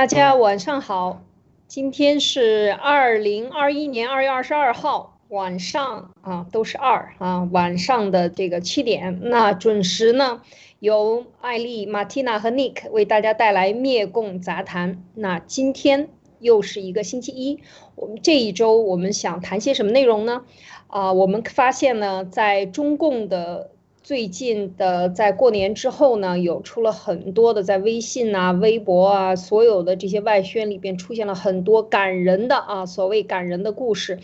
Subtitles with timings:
[0.00, 1.20] 大家晚上好，
[1.68, 10.40] 今天是二零二一年二月二十二号晚上啊，都是二啊，晚上的这个七点，那准时呢，
[10.78, 15.04] 由艾丽、马蒂娜和 Nick 为大家带来灭共杂谈。
[15.14, 16.08] 那今天
[16.38, 17.60] 又是一个星期一，
[17.94, 20.46] 我们这一周我们想谈些什么内容呢？
[20.86, 23.72] 啊，我们发现呢，在中共的。
[24.10, 34.18] 最近的在过年之后呢，有出了很多的在微信啊、微博啊，所有的这些外宣里边出现了很多感人的啊，所谓感人的故事，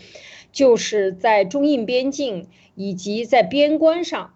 [0.51, 4.33] 就是在中印边境以及在边关上，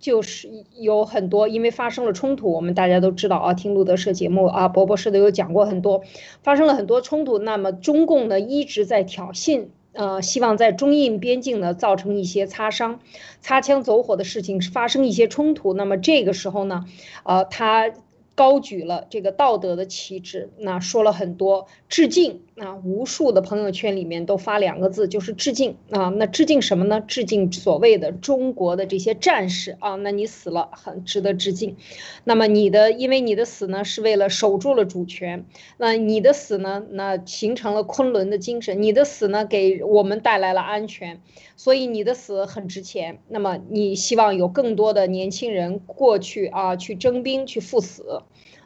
[0.00, 6.02] 就是有很多因为发生了冲突，我们大家都知道啊，听路德社节目啊，博博士都有讲过很多，
[6.42, 9.66] 发生了很多冲突，那么中共呢一直在挑衅。
[10.00, 13.00] 呃，希望在中印边境呢造成一些擦伤、
[13.42, 15.74] 擦枪走火的事情，发生一些冲突。
[15.74, 16.86] 那么这个时候呢，
[17.24, 17.92] 呃，他。
[18.36, 26.10] 高举了这个道德的旗帜，那说了很多致敬，那无数的朋友圈里面都发两个字，就是致敬啊。
[26.10, 27.00] 那致敬什么呢？
[27.00, 29.94] 致敬所谓的中国的这些战士啊。
[29.94, 31.78] 那你死了，很值得致敬。
[32.24, 35.46] 那么你的，因为你的死呢，是为了守住了主权。
[35.78, 38.82] 那你的死呢，那形成了昆仑的精神。
[38.82, 41.22] 你的死呢，给我们带来了安全。
[41.56, 43.20] 所以你的死很值钱。
[43.28, 48.20] 那么你希望有更多的年轻人过去啊，去征兵去赴死。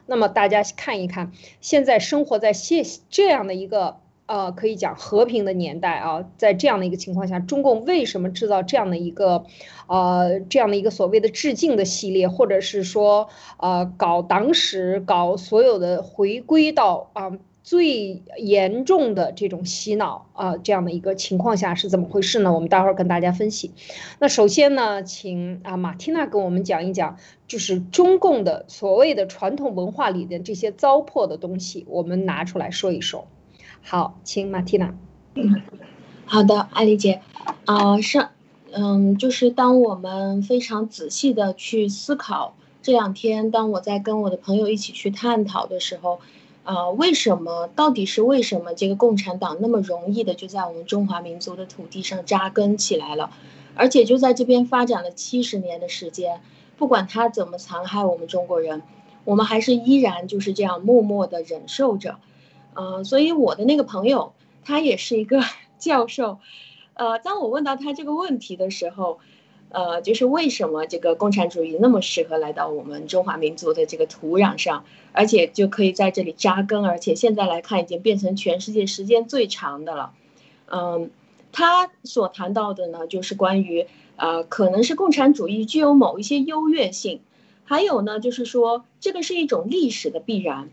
[0.05, 9.45] 那么大家看一看，现在生活在现这样的一个呃，可以讲和平的年代啊，在这样的一个情况下，中共为什么制造这样的一个
[9.87, 17.31] 呃这样的一个所谓的致敬的系列，或者是说呃搞党史，搞所有的回归到啊？
[17.65, 22.53] 最严重的这种洗脑啊，这样的一个情况下是怎么回事呢？
[22.53, 23.71] 我们待会儿跟大家分析。
[24.19, 33.27] 那首先呢，请啊马蒂娜跟我们讲一讲，就是中共的所谓的传统文化里的这些糟粕的东西，我们拿出来说一说。
[33.81, 34.95] 好，请马蒂娜。
[35.33, 35.63] 嗯，
[36.25, 37.21] 好的，艾丽姐。
[37.65, 38.29] 啊，上，
[38.73, 46.19] 嗯，就是当我们非常仔细的去思考，这两天当我在跟我的朋友一起去探讨的时候。
[46.65, 47.69] 啊，为什么？
[47.75, 53.29] 到底是为什么这个共产党那么容易的就在我们中华民族的土地上扎根起来了，
[53.75, 56.41] 而且就在这边发展了七十年的时间，
[56.75, 58.81] 不管他怎么残害我们中国人，
[59.25, 62.17] 我们还是依然就是这样默默的忍受着。
[62.73, 64.33] 呃，所以我的那个朋友，
[64.63, 65.41] 他也是一个
[65.77, 66.39] 教授，
[66.95, 69.19] 呃，当我问到他这个问题的时候。
[69.69, 80.13] 呃，就是为什么这个共产主义那么适合来到我们中华民族的这个土壤上，而且就可以在这里扎根，而且现在来看已经变成全世界时间最长的了。
[80.67, 81.09] 嗯，
[81.51, 87.19] 他所谈到的呢，就是关于呃，可能是共产主义具有某一些优越性，
[87.65, 90.69] 还有呢，就是说这个是一种历史的必然。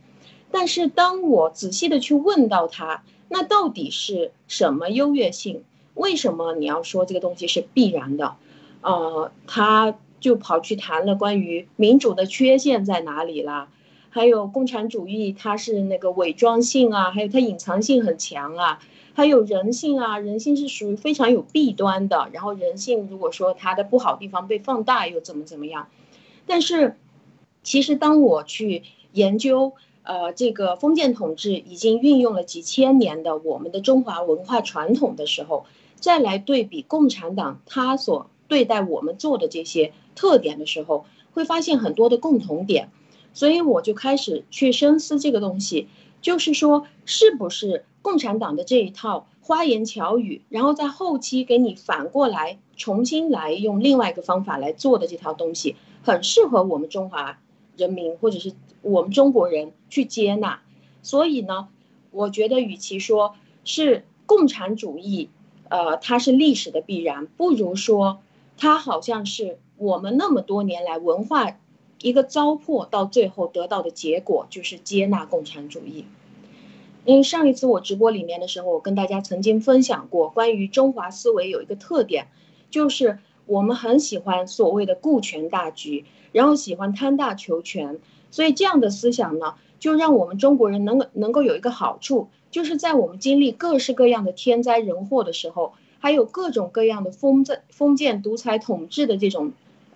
[0.52, 5.64] 但是当我仔细的去问到他，那到底是什么优越性？
[5.94, 8.36] 为什么你要说这个东西是必然的？
[8.82, 13.68] 呃，他就跑去谈了关于民主的缺陷在哪里啦，
[14.10, 18.78] 还有共产主义它是那个伪装性啊，还有它隐藏性很强啊，
[19.14, 22.28] 还有人性啊，人性是属于非常有弊端的。
[22.32, 25.88] 然后人性如果说它的不好地方被放大又怎么怎么样？
[26.46, 26.96] 但是，
[27.62, 28.82] 其实当我去
[29.12, 29.72] 研究
[30.02, 35.66] 呃这个封建统治已经运用了几千年的我们的中华文化传统的时候，
[35.96, 42.90] 再来对比共产党它所对待我们做的这些特点的时候，会发现很多的共同点，
[43.32, 45.88] 所以我就开始去深思这个东西，
[46.20, 57.38] 就是说，是不是共产党的这一套花言巧语，然后在后期给你反过来重新来用另外一个方法来做的这套东西，很适合我们中华
[57.78, 58.52] 人民或者是
[58.82, 60.60] 我们中国人去接纳。
[61.00, 61.68] 所以呢，
[62.10, 63.34] 我觉得与其说
[63.64, 65.30] 是共产主义，
[65.70, 68.20] 呃，它是历史的必然，不如说。
[68.56, 71.58] 它好像是我们那么多年来文化
[72.00, 76.04] 一个糟粕，到最后得到的结果就是接纳共产主义。
[77.04, 82.28] 因为上一次我直播里面的时候，我跟大家曾经分享过，关于中华思维有一个特点，
[82.70, 87.98] 就是我们很喜欢所谓的顾全大局，然后喜欢贪大求全，
[88.30, 95.72] 所以这样的思想呢，就让我们中国人能能够有一个好处，就是在我们经历各式各样的天灾人祸的时候。
[96.02, 99.52] 还有各种各样的封建封建独裁统治的这种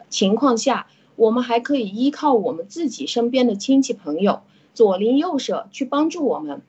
[0.09, 0.87] 情况下，
[1.17, 4.43] 我们还可以依靠我们自己身边的亲戚朋友
[4.73, 6.63] 左邻右舍去帮助我们，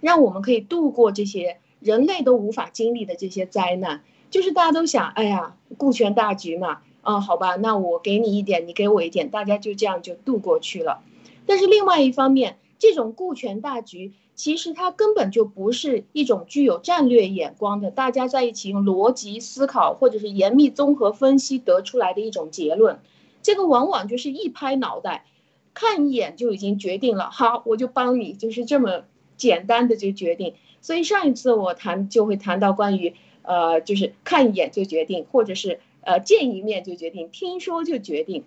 [0.00, 4.00] 让我们可以度过这些人类都无法经历的这些灾难。
[4.30, 11.02] 就是大家都想，哎呀，顾全大局嘛，啊，好吧，那我给你一点，你给我一点，大家就这样就度过去了。
[11.44, 23.00] 但是另外一方面，这种顾全大局，其实它根本就不是一种具有战略眼光的，大家在一起用逻辑思考或者是严密综合分析得出来的一种结论。
[23.42, 25.26] 这个往往就是一拍脑袋，
[25.74, 27.30] 看一眼就已经决定了。
[27.32, 29.02] 好，我就帮你，就是这么
[29.36, 30.54] 简单的就决定。
[30.80, 38.44] 所以上一次我谈就会谈到关于呃，就是看一眼就决定，或者是呃见一面就决定，听说就决定。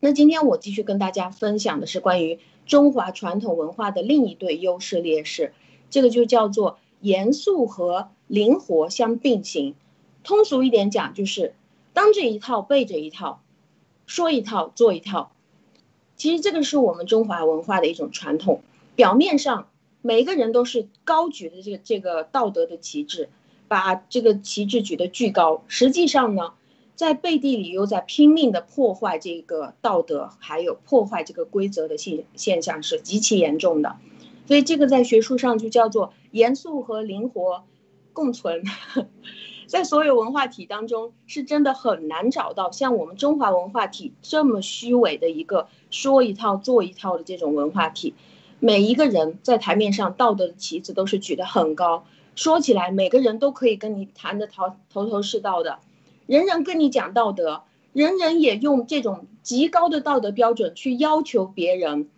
[0.00, 5.52] 那今天我继续跟大家分享的是关于中华传统文化的另一对优势劣势，
[5.90, 9.74] 这个就叫做严肃和灵活相并行。
[10.22, 11.54] 通俗一点讲，就是
[11.92, 13.42] 当这一套背着一套，
[14.06, 15.32] 说一套做一套。
[16.16, 18.62] 其实这个是我们中华文化的一种传统。
[18.96, 19.68] 表面上
[20.00, 23.28] 每一个人都是高举的这个这个道德的旗帜，
[23.68, 26.52] 把这个旗帜举得巨高，实际上呢？
[26.94, 33.96] 在背地里又在拼命的破坏这个道德，还有破坏这个规则的现现象是极其严重的，
[34.46, 37.64] 所以这个在学术上就叫做严肃和灵活
[38.12, 38.62] 共存，
[39.66, 48.14] 在所有文化体当中是真的很难找到像我们中华文化体这么虚伪的一个说一套做一套的这种文化体，
[48.60, 52.04] 每一个人在台面上道德的旗子都是举得很高，
[52.36, 55.80] 说起来每个人都可以跟你谈得头头头是道的。
[56.26, 57.62] 人人跟你讲道德，
[57.92, 62.08] 人人也用这种极高的道德标准去要求别人。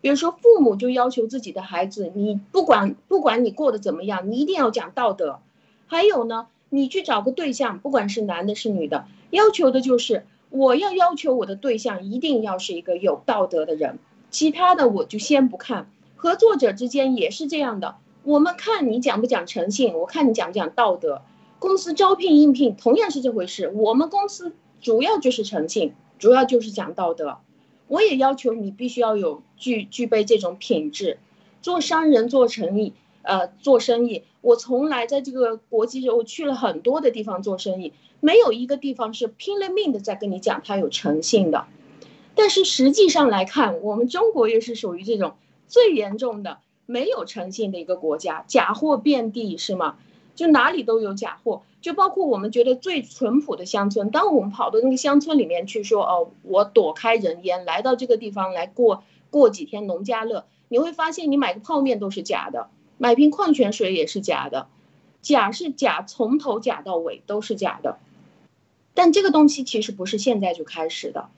[0.00, 5.40] 比如说，父母就要求自己的孩子，你不管不管你过得怎么样，你一定要讲道德。
[5.86, 13.98] 还有呢，你去找个对象，不管是男的是女的，要求的就是我要要求我的对象一定要是一个有道德的人。
[14.30, 15.90] 其他的我就先不看。
[16.16, 21.22] 合作者之间也是这样的，我们看你讲不讲诚信，我看你讲不讲道德。
[21.64, 24.52] 公司招聘应聘同样是这回事，我们公司
[24.82, 27.38] 主要就是诚信，主要就是讲道德。
[27.88, 31.16] 我也要求你必须要有具具备这种品质。
[31.62, 41.64] 做商人做生意，呃，做生意，我从来在这个国际上我去了很多的地方做生意，没有一个地方是拼了命的在跟你讲他有诚信的。
[42.34, 45.32] 但是实际上来看，我们中国又是属于这种
[45.66, 49.96] 最严重的没有诚信的一个国家，假货遍地，是吗？
[50.34, 54.10] 就哪里都有假货，就包括我们觉得最淳朴的乡村。
[54.10, 64.66] 当我们跑到那个乡村里面去说，哦，我躲开人烟，来到这个地方来过过几天农家乐，你会发现你买个泡面都是假的，买瓶矿泉水也是假的，
[65.22, 67.98] 假是假，从头假到尾都是假的。
[68.94, 71.28] 但这个东西其实不是现在就开始的，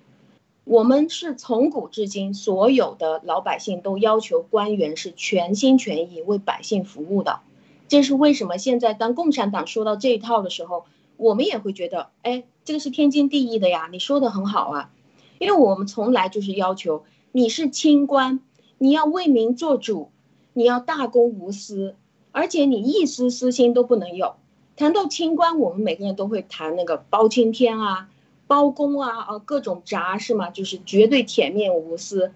[0.65, 7.41] 我们是从古至今，所有的老百姓都要求官员是全心全意为百姓服务的。
[7.89, 8.59] 这是为什么？
[8.59, 10.87] 现在当共产党说到这一套的时候，
[11.17, 13.89] 我们也会觉得，哎，这个是天经地义的呀。
[13.93, 14.91] 你说的很好啊，
[15.39, 18.41] 因为我们从来就是要求你是清官，
[18.79, 20.11] 你要为民做主，
[20.53, 21.95] 你要大公无私，
[22.33, 24.35] 而且你一丝私心都不能有。
[24.75, 28.09] 谈到清官，我们每个人都会谈那个包青天啊、
[28.49, 30.51] 包公啊，啊，各种闸是吗？
[30.51, 32.33] 就是绝对铁面无私。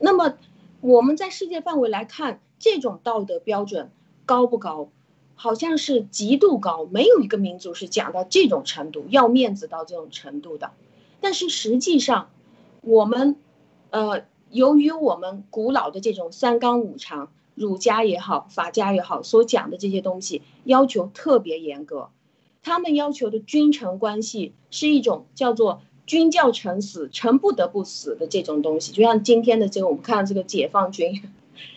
[0.00, 0.34] 那么
[0.80, 3.90] 我们在世界范围来看，这种道德标准。
[4.26, 4.90] 高不高？
[5.38, 10.72] 好像是极度高，没有一个民族是讲到这种程度，要面子到这种程度的。
[11.20, 12.30] 但是实际上，
[12.80, 13.36] 我们，
[13.90, 22.08] 呃，由于我们古老的这种三纲五常，儒家也好，法家也好，所讲的这些东西要求特别严格。
[22.62, 28.92] 他们要求的君臣关系是一种叫做“君叫臣死，臣不得不死”的这种东西。
[28.92, 31.22] 就像今天的这个，我们看到这个解放军。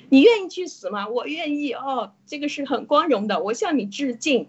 [0.09, 1.07] 你愿意去死吗？
[1.07, 4.47] 我愿意哦，这个是很光荣的，我向你致敬。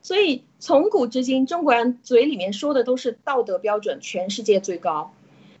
[0.00, 5.12] 所以从古至今，中国人嘴里面说的都是道德标准全世界最高，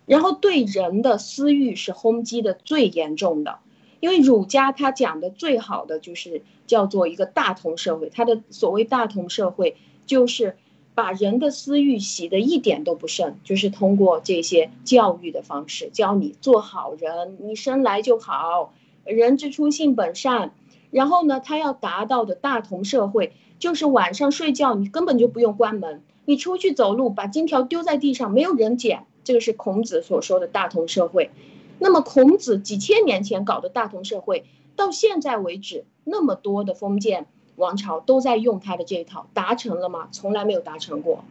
[0.06, 3.58] 然后对人的私欲是轰击的最严重的。
[4.00, 10.58] 因为儒家他讲的最好的就是叫做一个大同社会，他的所谓大同社会就是
[10.94, 18.74] 把人的私欲洗得一点都不剩，就是通过这些教育的方式教你做好人，你生来就好。
[19.04, 20.52] 人之初，性本善。
[20.90, 29.04] 然后呢，他要达到的大同社会，就是晚上睡觉你根本就不用关门，你出去走路把金条丢在地上，没有人捡。
[29.24, 31.32] 这个是孔子所说的大同社会。
[31.80, 34.44] 那么，孔子几千年前搞的大同社会，
[34.76, 40.08] 到现在为止，那么多的封建王朝都在用他的这一套，达成了吗？
[40.12, 41.24] 从来没有达成过。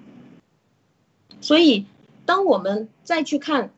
[1.40, 1.86] 所以，
[2.26, 3.72] 当我们再去看，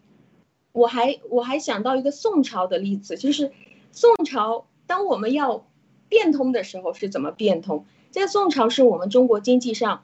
[0.71, 3.51] 我还我还想到一个宋朝的例子，就是。
[3.95, 5.65] 宋朝，当我们要
[6.09, 7.85] 变通的时候是怎么变通？
[8.11, 10.03] 在宋朝是我们中国经济上，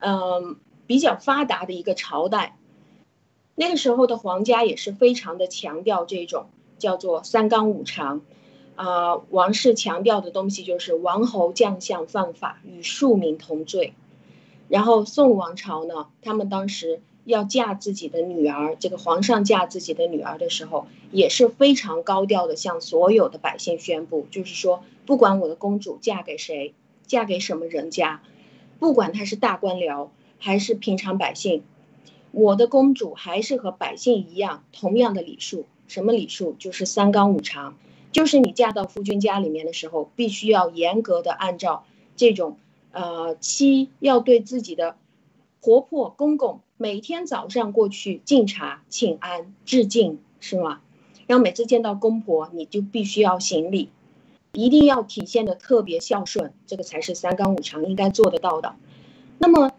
[0.00, 2.58] 嗯，比较发达的一个朝代。
[3.54, 6.46] 那个时候的皇家也是非常的强调这种
[6.78, 8.20] 叫做三纲五常。
[8.76, 13.94] 啊，王氏强调的东西就是王侯将相犯法与庶民同罪。
[14.68, 26.74] 然后宋王朝呢，他们当时要嫁自己的女儿，这个皇上嫁自己的女儿的时候，也是非常高调的向所有的百姓宣布，就是说，不管我的公主嫁给谁，
[27.06, 28.22] 嫁给什么人家，
[28.78, 31.62] 不管他是大官僚还是平常百姓，
[32.32, 35.66] 我的公主还是和百姓一样，同样的礼数。
[35.86, 36.56] 什么礼数？
[36.58, 37.76] 就是三纲五常。
[38.12, 41.84] 就是你嫁到夫君家里面的时候，必须要严格的按照
[42.16, 42.58] 这种，
[42.90, 44.96] 呃，妻要对自己的
[45.60, 50.80] 婆婆公公每天早上过去敬茶请安致敬，是吗？
[51.28, 53.90] 然后每次见到公婆，你就必须要行礼，
[54.52, 58.74] 一定要体现的特别孝顺，这个才是三纲五常应该做得到的。
[59.38, 59.70] 那么，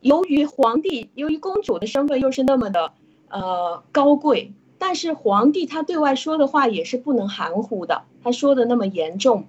[0.00, 2.92] 由于皇帝，由于公主的身份又是那么的，
[3.28, 4.52] 呃，高贵。
[4.76, 9.46] 但是皇帝他对外说的话也是不能含糊的，他说的那么严重，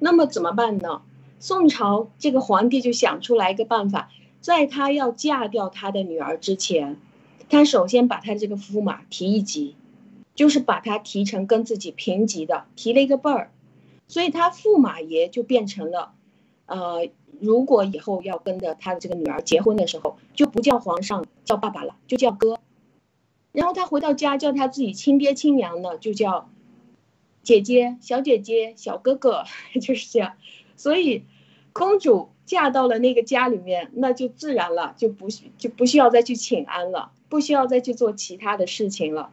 [0.00, 1.00] 那么怎么办呢？
[1.38, 4.10] 宋朝这个皇帝就想出来一个办法，
[4.40, 6.96] 在他要嫁掉他的女儿之前，
[7.48, 9.76] 他首先把他这个驸马提一级，
[10.34, 13.50] 就是把他提成跟自己平级的，提了一个辈儿，
[14.06, 16.12] 所以他驸马爷就变成了，
[16.66, 17.08] 呃，
[17.40, 22.58] 如果以后要跟着他的这个女儿结婚的时候，就不叫皇上叫爸爸了，就叫哥。
[23.52, 26.48] 然后他回到家叫他自己亲爹亲娘呢，就叫
[27.42, 29.44] 姐姐、小姐姐、小哥哥，
[29.80, 30.34] 就是这样。
[30.76, 31.24] 所以
[31.72, 39.28] 公主嫁到了那个家里面，那就自然了，就不需就不需要再去请安了，不需要再去做其他的事情了，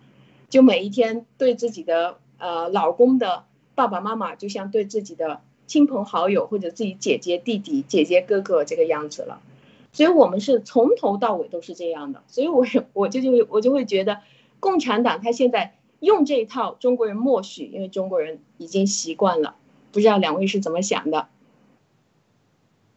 [0.50, 9.39] 就每一天对自己的呃老公的爸爸妈妈，就像对自己的亲朋好友或者自己姐姐弟弟、姐姐哥哥这个样子了。
[9.93, 14.19] 所以我们是从头到尾都是这样的，所以我我就就我就会觉得，
[14.60, 19.55] 共产党他现在用这一套，中国人默许，因为中国人已经习惯了。
[19.93, 21.29] 不知道两位是怎么想的？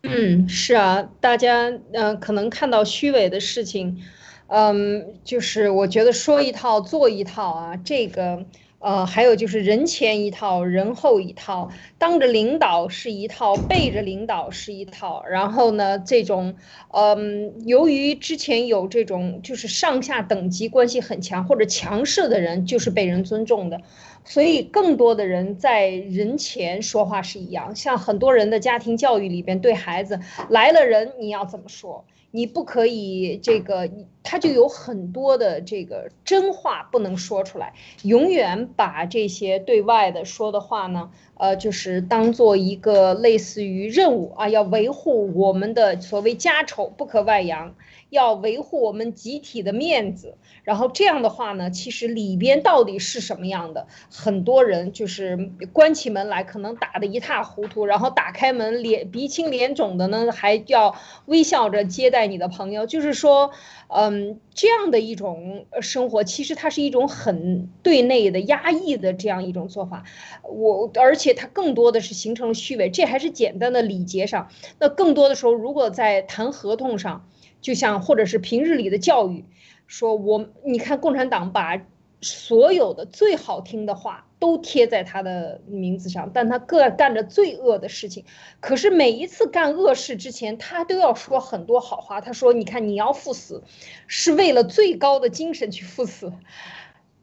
[0.05, 3.99] 嗯，是啊，大家嗯可能看到虚伪的事情，
[4.47, 8.45] 嗯，就是我觉得说一套做一套啊，这个。
[8.81, 15.25] 呃，还有就是人前一套，人后一套，当着领导是一套，背着领导是一套。
[15.29, 16.55] 然后呢，这种，
[16.93, 23.81] 嗯，由于之前有这种就是上下等级关系很强或者强势的人，就是被人尊重的，
[24.25, 27.75] 所以更多的人在人前说话是一样。
[27.75, 32.05] 像很多人的家庭教育里边，对孩子来了人你要怎么说？
[32.31, 33.91] 你不可以这个，
[34.23, 47.75] 他就有很多的这个真话不能说出来，永远把这些对外的说的话呢，呃，就是当做一个类似于任务啊，要维护我们的所谓家丑不可外扬。
[48.11, 63.51] 要维护我们集体的面子，然后这样的话呢，其实里边到底是什么样的，很多人就是关起门来可能打得一塌糊涂，然后打开门脸鼻青脸肿的呢，还要微笑着接待你的朋友，就是说，
[63.89, 70.03] 嗯，这样的一种生活，其实它是一种很对内的压抑的这样一种做法，
[70.43, 74.49] 我而且它更多的是形成了虚伪，这还是简单的礼节上，
[74.81, 77.29] 那更多的时候，如果在谈合同上。
[77.61, 79.45] 就像或者是平日里的教育，
[79.89, 81.83] 说我你看共产党把
[82.21, 88.25] 所有的最好听的话都贴在他的名字上，但他各干着罪恶的事情。
[88.61, 92.21] 可是每一次干恶事之前，他都要说很多好话。
[92.21, 93.63] 他说：“你看，你要赴死，
[94.07, 96.33] 是为了最高的精神去赴死。”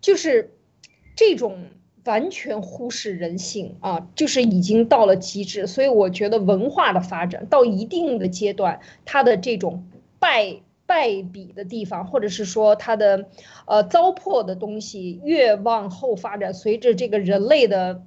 [0.01, 0.53] 就是
[1.15, 1.65] 这种
[2.03, 5.67] 完全忽视人性啊，就是已经到了极致。
[5.67, 9.88] 所以我觉得文化的发展到一定的阶段，它的这种。
[10.17, 13.27] 败败笔的地方，或者是说它的，
[13.68, 18.04] 呃，糟粕的东西越往后发展，随着这个人类的。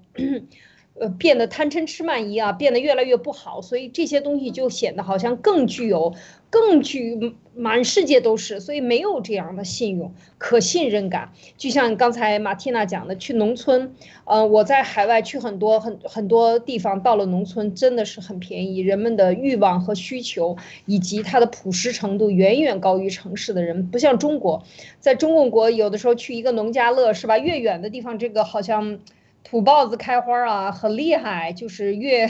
[1.00, 6.12] 呃，变得贪嗔痴慢疑啊，变得越来越不好，所以这些东西就显得好像更具有、
[6.50, 11.32] 更具满世界都是，所以没有这样的信用、可信任感。
[11.56, 24.62] 就像刚才马蒂娜讲的，去农村，呃，我在海外去很多很很多地方，到了农村真的是很便宜，人们的欲望和需求以及它的朴实程度远远高于城市的人，不像中国，
[25.00, 27.38] 在中共国有的时候去一个农家乐是吧？
[27.38, 29.00] 越远的地方，这个好像。
[29.44, 32.28] 土包子开花啊，很厉害，就是越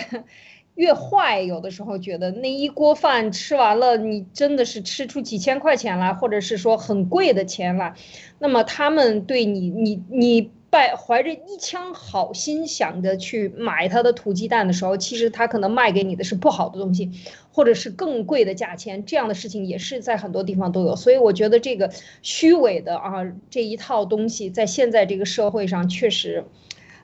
[0.78, 1.42] 越坏。
[1.42, 7.94] 有的时候觉得那一锅饭吃完了，你真的是吃出几千块钱来，或者是说很贵的钱来。
[8.38, 17.10] 那么他们对你，你你带怀着一腔好心想着去买他的土鸡蛋的时候，其实他可能卖给你的是不好的东西，
[17.50, 19.04] 或者是更贵的价钱。
[19.04, 21.90] 这样的事情也是在很多地方都有，所以我觉得这个
[22.22, 26.44] 虚伪的啊这一套东西，在现在这个社会上确实，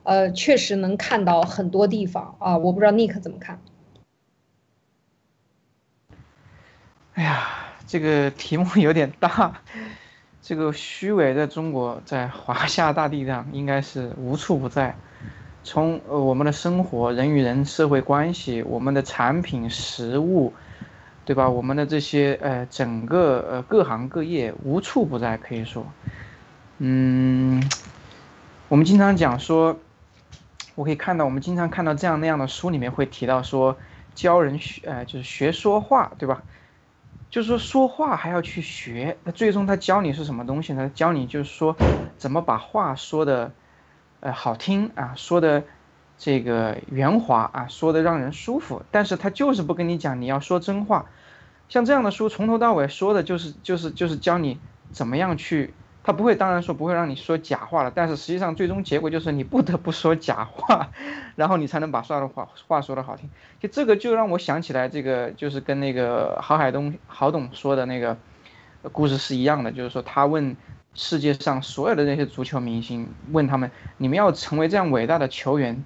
[0.04, 2.56] 呃，确实能看到很多地方啊。
[2.56, 3.60] 我不知道 Nick 怎么看。
[7.14, 7.48] 哎呀，
[7.86, 9.60] 这个题目有点大。
[10.42, 14.94] 这个虚伪在中国，在华夏大地上应该是无处不在。
[15.62, 20.52] 从呃我们的生活、人与人社会关系、我们的产品、食物，
[21.24, 21.48] 对吧？
[21.48, 25.86] 我们的这些呃整个呃各行各业无处不在，可以说，
[26.76, 27.62] 嗯，
[28.68, 29.78] 我们经常讲说，
[30.74, 33.78] 我可以看到，我们经常看到这样那样的书里面会提到说，
[34.14, 36.44] 教人学呃就是学说话，对吧？
[37.30, 40.88] 就是说说话还要去学，那最终他教你是什么东西呢？
[40.88, 41.76] 教你就是说
[42.16, 43.54] 怎么把话说的，
[44.20, 45.64] 呃好听啊，说的
[46.16, 48.84] 这个圆滑啊，说的让人舒服。
[48.90, 51.10] 但是他就是不跟你讲你要说真话，
[51.68, 54.60] 像这样的书从头到尾说的就是就是就是教你
[54.92, 55.74] 怎么样去。
[56.04, 60.90] 他不会，当然说不会让你说假话了，但是实际上最终结果就是你不得不说假话，
[61.34, 63.30] 然后你才能把说的话话说的好听。
[63.58, 68.18] 就这个就让我想起来，这个就是跟那个郝海东郝董说的那个
[68.92, 70.54] 故事是一样的，就是说他问
[70.92, 75.82] 世界上所有的那些足球明星，问他们你们要成为这样伟大的球员，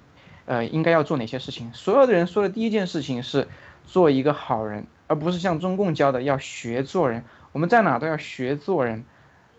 [0.47, 1.71] 呃，应该要做哪些事情？
[1.73, 3.47] 所有的人说的第一件事情是
[3.85, 7.23] 做一个好人，而不是像中共教的要学做人。
[7.53, 9.05] 我们在哪都要学做人。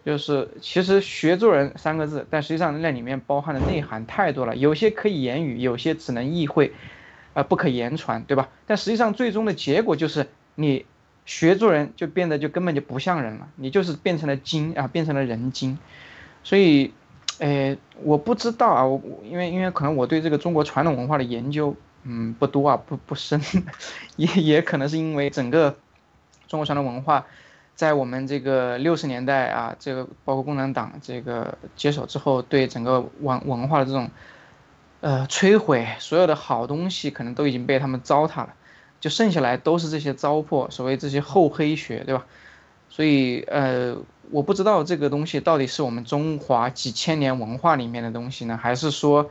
[0.05, 6.73] 就是其实学做人三个字，但实际上那里面包含的内涵太多了，有些可以言语，有些只能意会，
[7.35, 8.49] 呃，不可言传，对吧？
[8.67, 10.87] 但实际上最终的结果就是你
[11.27, 15.79] 学做人就变得就根本就不像人了，你就是变成了精啊，变成了人精。
[16.43, 16.93] 所以，
[17.39, 23.41] 诶，我不知道啊，我因为因为可能我对这个中国传统文化的研究，嗯，不多啊，不不深，
[24.17, 25.77] 也也可能是因为整个
[26.49, 27.27] 中国传统文化。
[27.81, 34.11] 在我们这个六十年代啊，这个包括共产党这个接手之后，对整个文文化的这种，
[35.01, 38.53] 呃摧毁，所有的好东西可能都已经被他们糟蹋了，
[39.01, 42.27] 就剩下来都是这些糟粕，所谓这些厚黑学，对吧？
[42.91, 43.97] 所以呃，
[44.31, 49.31] 我不知道这个东西到底是我们中华几千年文化里面的东西呢，还是说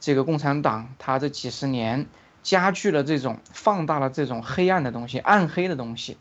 [0.00, 2.04] 这个共产党它这几十年
[2.42, 6.18] 加剧了这种放大了这种黑暗的东西，暗黑的东西。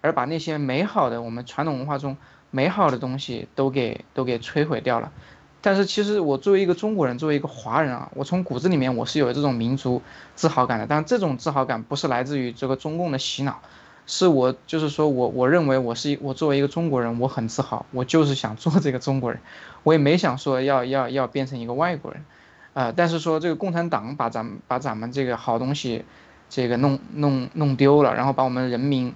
[0.00, 2.16] 而把那些美好的我们传统文化中
[2.50, 5.12] 美好的东西都给都给摧毁掉了。
[5.60, 10.00] 但是其实我作为一个中国人，作为一个华人啊，我从骨子里面我是有这种民族
[10.36, 10.86] 自豪感的。
[10.86, 13.60] 但这种自豪感不是来自于这个中共的洗脑，
[14.06, 19.40] 是我就是说我我认为我是我作为一个中国人，我很自豪，我就是想做这个中国人，
[19.82, 22.24] 我也没想说要要要变成一个外国人，
[22.72, 26.04] 呃，但是说这个共产党把咱们把咱们这个好东西，
[26.48, 29.12] 这个弄弄弄丢了，然后把我们人民。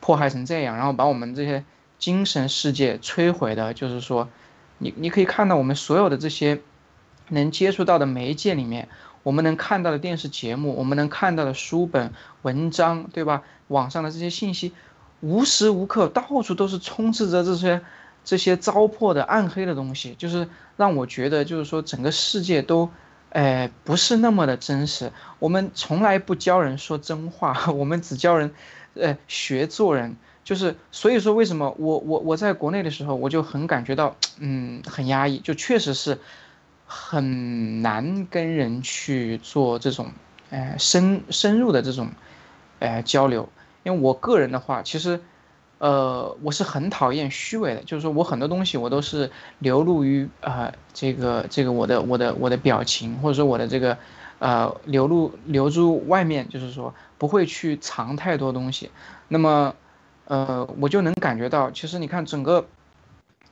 [0.00, 1.64] 迫害成这样，然后把我们这些
[1.98, 4.28] 精神世界摧毁的，就是说，
[4.78, 6.60] 你你可以看到我们所有的这些
[7.28, 8.88] 能接触到的媒介里面，
[9.22, 13.42] 我们能看到的电视节目，我们能看到的书本、文章，对吧？
[13.68, 14.72] 网上的这些信息，
[15.20, 17.82] 无时无刻到处都是充斥着这些
[18.24, 22.88] 这些糟粕的、暗黑的东西，就是让我觉得，就是说整个世界都，
[23.28, 25.12] 哎，不是那么的真实。
[25.38, 28.52] 我们从来不教人说真话， 我们只教人。
[28.94, 36.18] 呃，学做人就是，所以说为什么我我我在国内的时候，我就很感觉到，嗯，很压抑，就确实是
[36.86, 40.06] 很难跟人去做这种，
[40.50, 42.08] 呃，深深入的这种，
[42.80, 43.48] 呃，交流。
[43.84, 45.20] 因为我个人的话，其实，
[45.78, 53.96] 呃，我是很讨厌虚伪的，就是说我很多东西我都是流露于呃这个这个我的我的我的表情，或者说我的这个。
[54.40, 58.90] 呃，流露流入外面，就是说不会去藏太多东西。
[59.28, 59.74] 那么，
[60.24, 62.66] 呃，我就能感觉到，其实你看整个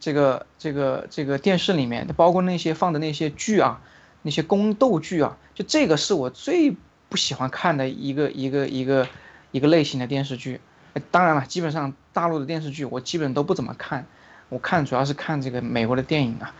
[0.00, 3.82] 这个这个这个电视里面，包括那些放的那些剧啊，
[4.22, 6.74] 那些宫斗剧啊，就这个是我最
[7.10, 9.06] 不喜欢看的一个一个一个
[9.50, 10.62] 一个类型的电视剧。
[11.10, 14.06] 当然了，基本上大陆的电视剧我基本都不怎么看，
[14.48, 16.54] 我看主要是看这个美国的电影啊，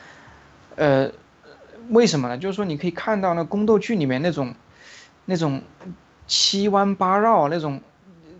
[0.76, 1.10] 呃。
[1.90, 2.36] 为什么呢？
[2.36, 4.54] 就是说，你可以看到那宫斗剧里面那种，
[5.24, 5.62] 那种
[6.28, 7.80] 七弯八绕那种，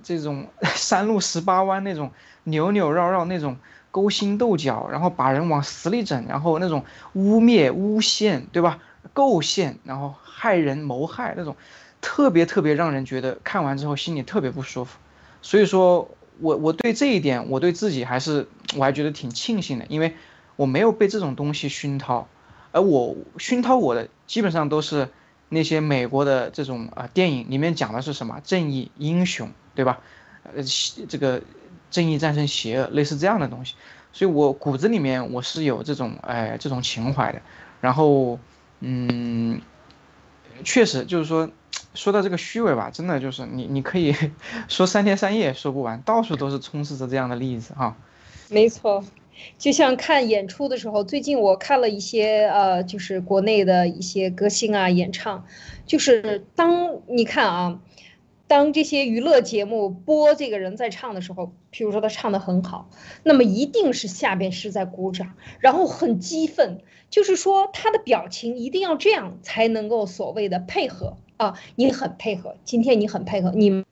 [0.04, 0.46] 这种
[0.76, 2.12] 山路十八弯那种
[2.44, 3.56] 扭扭绕绕那种
[3.90, 8.78] 勾心斗角，然后把人往死里整，然后那种污蔑诬陷，对吧？
[9.14, 11.56] 构陷，然后害人谋害那种，
[12.00, 14.98] 特别特别让人觉得看完之后心里特别不舒服。
[15.40, 18.46] 所以说我我对这一点，我对自己还是
[18.76, 20.14] 我还觉得挺庆幸的，因为
[20.56, 22.28] 我没有被这种东西熏陶。
[22.70, 25.08] 而我熏陶我的基本上都是
[25.48, 30.00] 那些美国的这种啊电影里面讲的是什么正义英雄，对吧？
[30.42, 30.62] 呃，
[31.08, 31.42] 这个
[31.90, 33.74] 正义战胜邪恶，类似这样的东西。
[34.12, 37.40] 所以我骨子里面我是有这种哎这种情怀的。
[37.80, 38.38] 然后，
[38.80, 39.60] 嗯，
[40.64, 41.48] 确实就是说，
[41.94, 44.14] 说到这个虚伪吧，真的就是你你可以
[44.66, 47.96] 说三天三夜说不完，到处都是充斥着这样的例子哈。
[48.48, 49.04] 没错。
[49.58, 55.46] 就像看演出的时候，最近我看了一些呃，就是国内的一些歌星啊演唱，
[55.86, 57.80] 就是当你看啊，
[58.46, 62.90] 当这些娱乐节目播这个人在唱的时候，譬如说他唱的很好，
[63.22, 73.84] 那么一定是下边是在鼓掌，然后很激愤，就是说他的表情一定要这样才能够所谓的配合啊，你很配合，今天你很配合，你。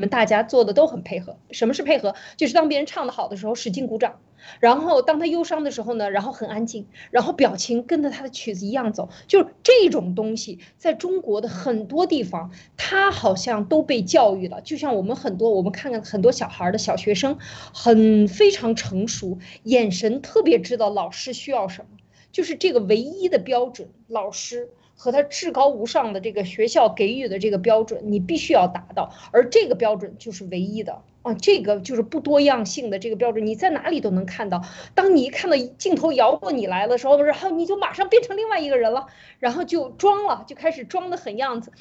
[0.00, 1.36] 我们大家做的都很配合。
[1.50, 2.14] 什么是配合？
[2.36, 4.12] 就是当别人唱的好的时候，使劲鼓掌；
[4.60, 9.08] 然后当他忧伤的时候呢，然后很安静，然后表情跟着他的曲子一样走。
[9.26, 14.60] 就是这种东西，在中国的很多地方，他好像都被教育了。
[14.60, 17.38] 就像我们很多，我们看看很多小孩的小学生，
[17.72, 21.98] 很非常成熟，眼神特别知道老师需要什么，
[22.32, 24.70] 就是这个唯一的标准，老师。
[25.00, 34.62] 和他至高无上的这个学校给予的这个标准，你必须要达到，而这个标准就是唯一的啊，这个就是不多样性的这个标准，你在哪里都能看到。
[34.94, 39.06] 当你一看到镜头摇过你来的时候，然后你就马上变成另外一个人了，
[39.38, 41.72] 然后就装了，就开始装的很样子。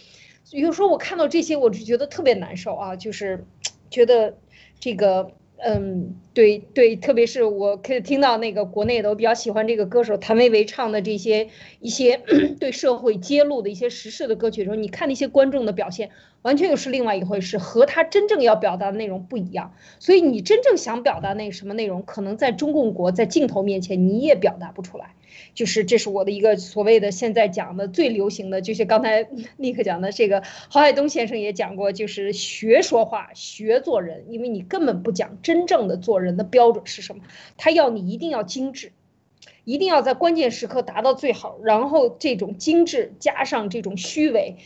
[0.51, 3.45] 有时候我看到这些，我就觉得特别难受啊，就是
[3.89, 4.37] 觉得
[4.79, 5.31] 这个。
[5.59, 12.21] 嗯，对对，特别是我可以听到那个国内的，我比较喜欢这个歌手谭维维唱的这些一些
[12.59, 16.11] 对社会揭露的一些时事的歌曲的时候，你看那些观众的表现，
[16.43, 19.73] 完全又是另外一回事，和他真正要表达的内容不一样。
[19.99, 25.15] 所以你真正想表达那什么内容，可能在中共国在镜头面前你也表达不出来。
[25.53, 37.23] 就是这是我的一个所谓的现在讲的最流行的，就是刚才 立刻讲的这个，郝海东先生也讲过，就是学说话、学做人，因为你根本不讲真正的做人的标准是什么，
[37.57, 38.91] 他要你一定要精致，
[39.63, 44.57] 一定要在关键时刻达到最好，然后这种精致加上这种虚伪，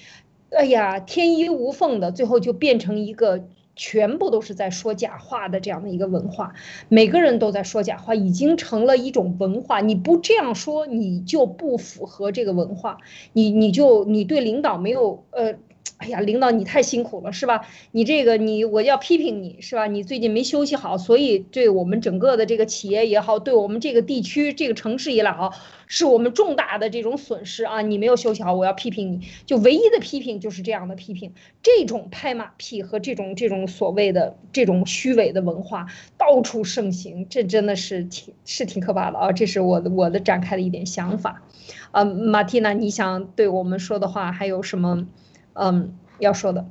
[0.51, 3.47] 哎呀，天衣无缝的，最后就变成一个。
[3.75, 6.53] 全部都是在说假话的这样的一个文化，
[6.89, 9.81] 每个人都在说假话，已经成了一种文化。
[9.81, 12.97] 你不这样说，你就不符合这个文化，
[13.33, 15.55] 你你就你对领导没有呃。
[16.01, 17.67] 哎呀，领导你太辛苦了，是吧？
[17.91, 19.85] 你这个你我要批评你，是吧？
[19.85, 25.53] 你最近没休息好，所以对我们整个的这个企业也好，对我们这个地区这个城市也好，
[25.85, 27.81] 是我们重大的这种损失啊！
[27.83, 29.21] 你没有休息好，我要批评你。
[29.45, 35.85] 就唯一的批评就是这样的批评，这种拍马屁和这种这种所谓的这种虚伪的文化
[36.17, 39.31] 到处盛行，这真的是挺是挺可怕的啊！
[39.31, 41.43] 这是我的我的展开的一点想法。
[41.91, 45.05] 啊，马蒂娜，你想对我们说的话还有什么？
[45.53, 46.65] 嗯，要说的，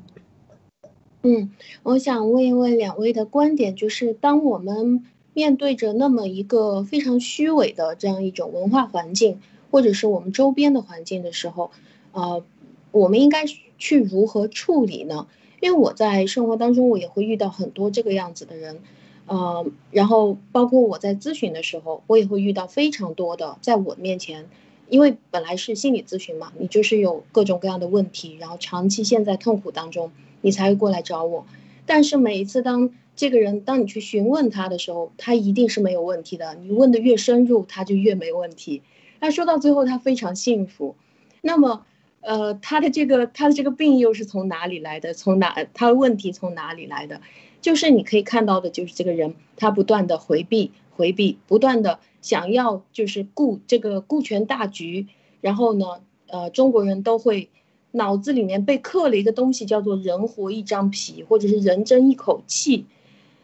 [1.22, 1.50] 嗯，
[1.82, 9.40] 我想问一问两位的观点，就是当我们面对着那么一个非常虚伪的这样一种文化环境，
[9.70, 11.70] 或者是我们周边的环境的时候，
[12.12, 12.42] 呃，
[12.90, 13.44] 我们应该
[13.78, 15.26] 去如何处理呢？
[15.60, 18.80] 因为我在生活当中，我也会遇到很多这个样子的人，
[19.26, 24.48] 呃，然后包括我在咨询的时候，我也会遇到非常多的在我面前。
[24.90, 30.10] 因为本来是心理咨询嘛，你就是有各种各样的问题，然后长期陷在痛苦当中，
[30.42, 31.46] 你才会过来找我。
[31.86, 36.54] 但是每一次当这个人当你去询问他的时候，他一定是没有问题的。
[36.54, 38.82] 你问的越深入，他就越没问题。
[39.20, 40.96] 那说到最后，他非常幸福。
[41.40, 41.84] 那么，
[42.20, 45.14] 呃，他的这个他的这个病又是从哪里来的？
[45.14, 47.20] 从哪他的问题从哪里来的？
[47.60, 51.98] 就是你可以看到的，就是这个人他不断的回避，回避，不断的。
[52.20, 55.06] 想要就是顾这个顾全大局，
[55.40, 55.86] 然后呢，
[56.26, 57.48] 呃，中国人都会
[57.92, 62.84] 脑子里面被刻了一个东西，叫做“人活一张皮”或者是“人争一口气”，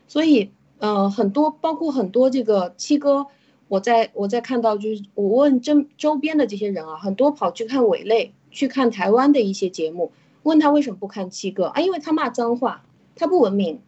[0.06, 3.28] 所以呃，很多包括很多这个七哥，
[3.68, 11.80] 我在我在看到就是我问周周边的这些人啊，很多跑去看伪类，去看台湾的一些节目，问他为什么不看七哥啊？
[11.80, 13.80] 因为他骂脏话，他不文明，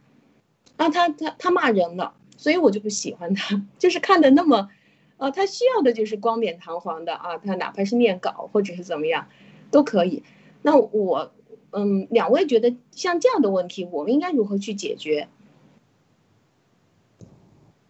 [0.78, 4.70] 啊，他他他骂人了，所以我就不喜欢他， 就是看的那么。
[5.18, 9.26] 呃，他需要的就是光冕堂皇的啊，他哪怕是念稿或者是怎么样，
[9.72, 10.22] 都可以。
[10.62, 11.32] 那我，
[11.72, 15.26] 嗯，两位觉得像这样的问题，我们应该如何去解决？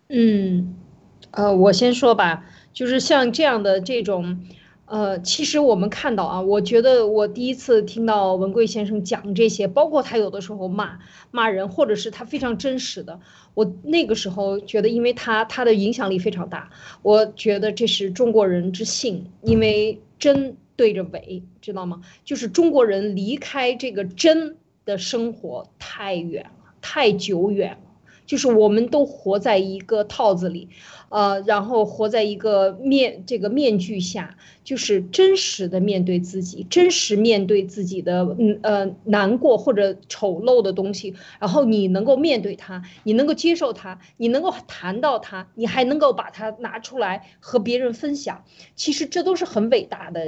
[0.09, 0.75] 嗯，
[1.33, 4.41] 呃，我先说吧，就是像这样的这种，
[4.89, 10.99] 呃，其实我们看到啊，我觉得我第一次听到文贵先生讲这些，包括他有的时候骂
[11.31, 13.21] 骂人，或者是他非常真实的，
[13.53, 16.71] 我那个时候觉得，因为他他的影响力非常大，
[17.03, 22.01] 我觉得这是中国人之幸，因为真对着伪，知道吗？
[22.25, 27.79] 就是中国人离开这个真的生活太远了，太久远了，
[28.25, 30.71] 就是我们都活在一个套子里。
[31.11, 48.45] 呃，然后活在一个面这个面具下，就是真实的面对自己，真实面对自己的嗯呃难过或者丑陋的东西，然后你能够面对它，你能够接受它，你能够谈到它，你还能够把它拿出来和别人分享，
[48.77, 50.21] 其实这都是很伟大的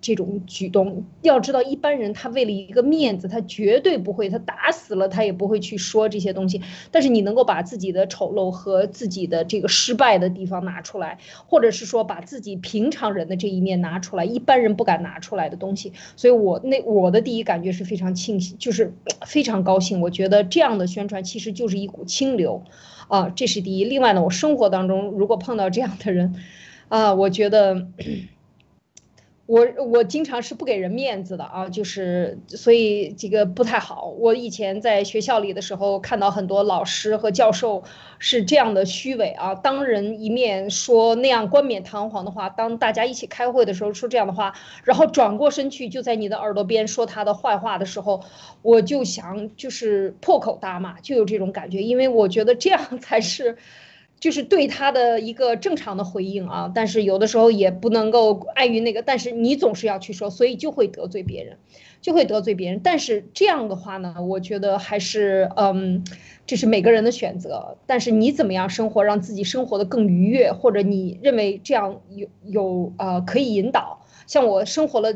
[0.00, 1.04] 这种举动。
[1.22, 6.60] 要知道，一般人他为了一个面子，他绝对不会，他打死了他也不会去说这些东西。
[6.90, 10.23] 但是你能够把自己的丑陋和自己的这个失败的。
[10.24, 15.92] 的地方拿出来，或者是说把自己平常人的这一面拿出来，一般人不敢拿出来的东西。
[16.16, 18.94] 所以，我那我的第一感觉是非常庆幸，就是
[19.26, 20.00] 非常高兴。
[20.00, 22.64] 我觉得这样的宣传其实就是一股清流，
[23.08, 23.84] 啊，这是第一。
[23.84, 26.34] 另外呢，我生活当中如果碰到这样的人，
[26.88, 27.86] 啊，我觉得。
[29.46, 34.06] 我我经常是不给人面子的啊，就是所以这个不太好。
[34.06, 37.82] 我以前在学校里的时候，看到很多老师和教授
[38.18, 48.24] 是这样的虚伪啊，当人一面说那样冠冕堂皇的话，当大家一起开会的时候说这样的话，然后转过身去就在你的耳朵边说他的坏话的时候，
[48.62, 53.58] 我就想就是破口大骂，就有这种感觉，因为我觉得这样才是。
[54.20, 61.58] 就是对他的一个正常的回应啊，但是有的时候也不能够碍于那个，但是你总是要去说，所以就会得罪别人，
[62.00, 62.80] 就会得罪别人。
[62.82, 66.04] 但是这样的话呢，我觉得还是嗯，
[66.46, 67.76] 这是每个人的选择。
[67.86, 75.14] 但是你怎么样生活，让自己生活的更愉悦，或者你认为这样有有呃可以引导，像我生活了。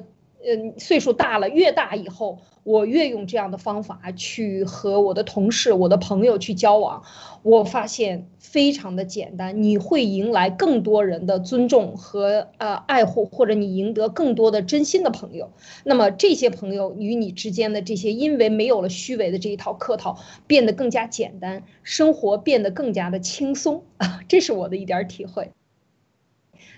[0.50, 7.02] 嗯，岁数大了，越大以后，我越用这样的方法去和我的同事、我的朋友去交往，
[7.42, 15.50] 我发现非常的简单，你会迎来更多人的尊重和呃爱护，或者你赢得更多的真心的朋友。
[15.84, 25.50] 那么这些朋友与你之间的这些，因为没有了虚伪的这一套客套，变得更加简单，生活变得更加的轻松啊， 这是我的一点体会。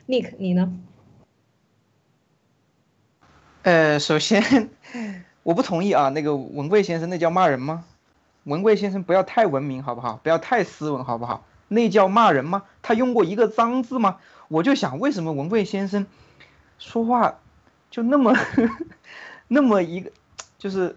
[0.09, 0.77] Nick，你呢？
[3.63, 4.71] 呃，首先
[5.43, 7.85] 我不同意啊，那个文贵先生那叫骂人吗？
[8.45, 10.19] 文贵先生不要太文明好不好？
[10.23, 11.45] 不要太斯文好不好？
[11.69, 12.63] 那叫骂人吗？
[12.81, 14.17] 他用过一个脏字吗？
[14.49, 16.07] 我就想为什么文贵先生
[16.79, 17.39] 说话
[17.91, 18.35] 就那么
[19.47, 20.11] 那么一个
[20.59, 20.97] 就是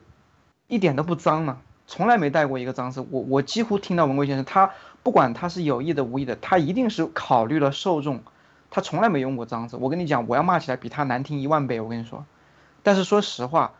[0.67, 1.57] 一点都不脏呢？
[1.85, 3.05] 从来没带过一个脏字。
[3.11, 4.71] 我我几乎听到文贵先生，他
[5.03, 8.21] 不管他是有意的无意的，他一定是考虑了受众，
[8.71, 9.75] 他从来没用过脏字。
[9.75, 11.81] 我跟你讲，我要骂起来比他难听一万倍。
[11.81, 12.23] 我跟你说。
[12.83, 13.73] 但是说实话，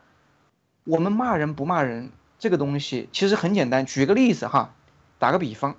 [0.85, 3.85] 我们骂人不骂人这个东西其实很简单。
[3.85, 4.73] 举个例子哈，
[5.19, 5.75] 打个比方，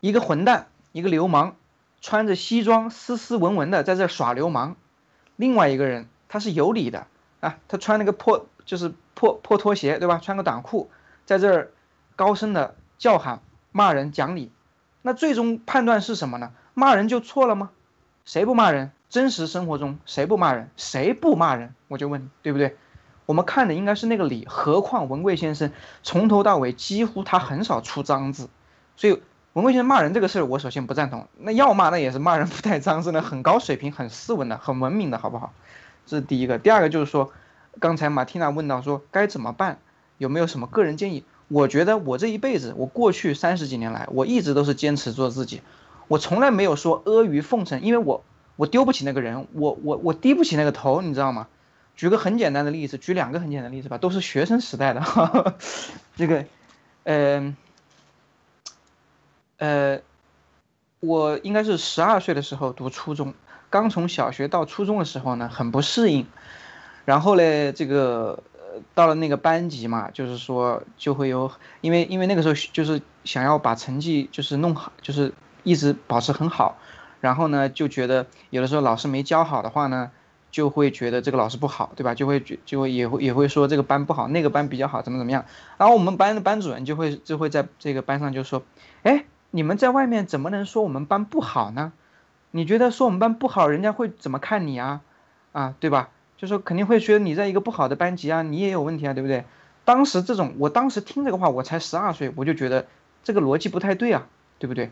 [0.00, 1.54] 一个混蛋，一个流氓，
[2.00, 4.74] 穿着西装斯斯文文的在这耍流氓；
[5.36, 7.06] 另外一个人他是有理的
[7.40, 10.18] 啊，他穿那个破就是破破拖鞋对吧？
[10.18, 10.90] 穿个短裤
[11.24, 11.72] 在这儿
[12.14, 13.40] 高声的叫喊
[13.72, 14.52] 骂人讲理，
[15.02, 16.52] 那最终判断是什么呢？
[16.74, 17.70] 骂人就错了吗？
[18.24, 18.92] 谁不骂人？
[19.10, 20.70] 真实生活中谁不骂人？
[20.76, 21.74] 谁不骂人？
[21.88, 22.76] 我就问，对不对？
[23.26, 24.46] 我们看的应该是那个理。
[24.48, 25.72] 何况文贵先生
[26.04, 28.48] 从头到尾几乎他很少出脏字，
[28.96, 29.20] 所以
[29.52, 31.26] 文贵先生骂人这个事儿，我首先不赞同。
[31.38, 35.52] 那要骂那也是骂人不带脏字的，很高水平、很斯文的、很文明的，好不好？
[36.06, 36.58] 这是第一个。
[36.58, 37.32] 第二个就是说，
[37.80, 39.78] 刚才马蒂娜问到说该怎么办，
[40.18, 41.24] 有没有什么个人建议？
[41.48, 45.62] 我觉得我这一辈子，我过去三十几年来，我一直都是坚持做自己，
[46.06, 48.22] 我从来没有说阿谀奉承，因为我。
[48.60, 51.48] 我丢不起那个人，我我我低不起那个头，你知道吗？
[51.96, 55.00] 举个很简单的例子，举两个很简单的例子吧，都是学生时代的。
[56.14, 56.44] 这个，
[57.04, 57.56] 呃，
[59.56, 60.00] 呃，
[61.00, 63.32] 我应该是十二岁的时候读初中，
[63.70, 66.26] 刚从小学到初中的时候呢，很不适应。
[67.06, 68.42] 然后嘞，这个
[68.94, 76.76] 到了那个班级嘛，就是说就会有，因为因为那个时候就是想要把成绩就是弄好，就是一直保持很好。
[77.20, 80.10] 然后呢，就觉得有的时候老师没教好的话呢，
[80.50, 82.14] 就会觉得这个老师不好，对吧？
[82.14, 85.44] 就会觉就会也会也会说这个班不好，那个班比较好，怎么怎么样。
[85.78, 88.62] 然后我们班的班主任就会就会在这个班上就说，
[89.02, 91.92] 哎，你们在外面怎么能说我们班不好呢？
[92.52, 95.02] 你觉得说我们班不好，人家会怎么看你啊？
[95.52, 96.08] 啊，对吧？
[96.36, 99.44] 就说肯定会觉得你在一个不好的班级啊，你也有问题啊，对不对？
[99.84, 102.86] 当时这种，我当时听这个话，我才十二岁，我就觉得
[103.22, 104.26] 这个逻辑不太对啊，
[104.58, 104.90] 对不对？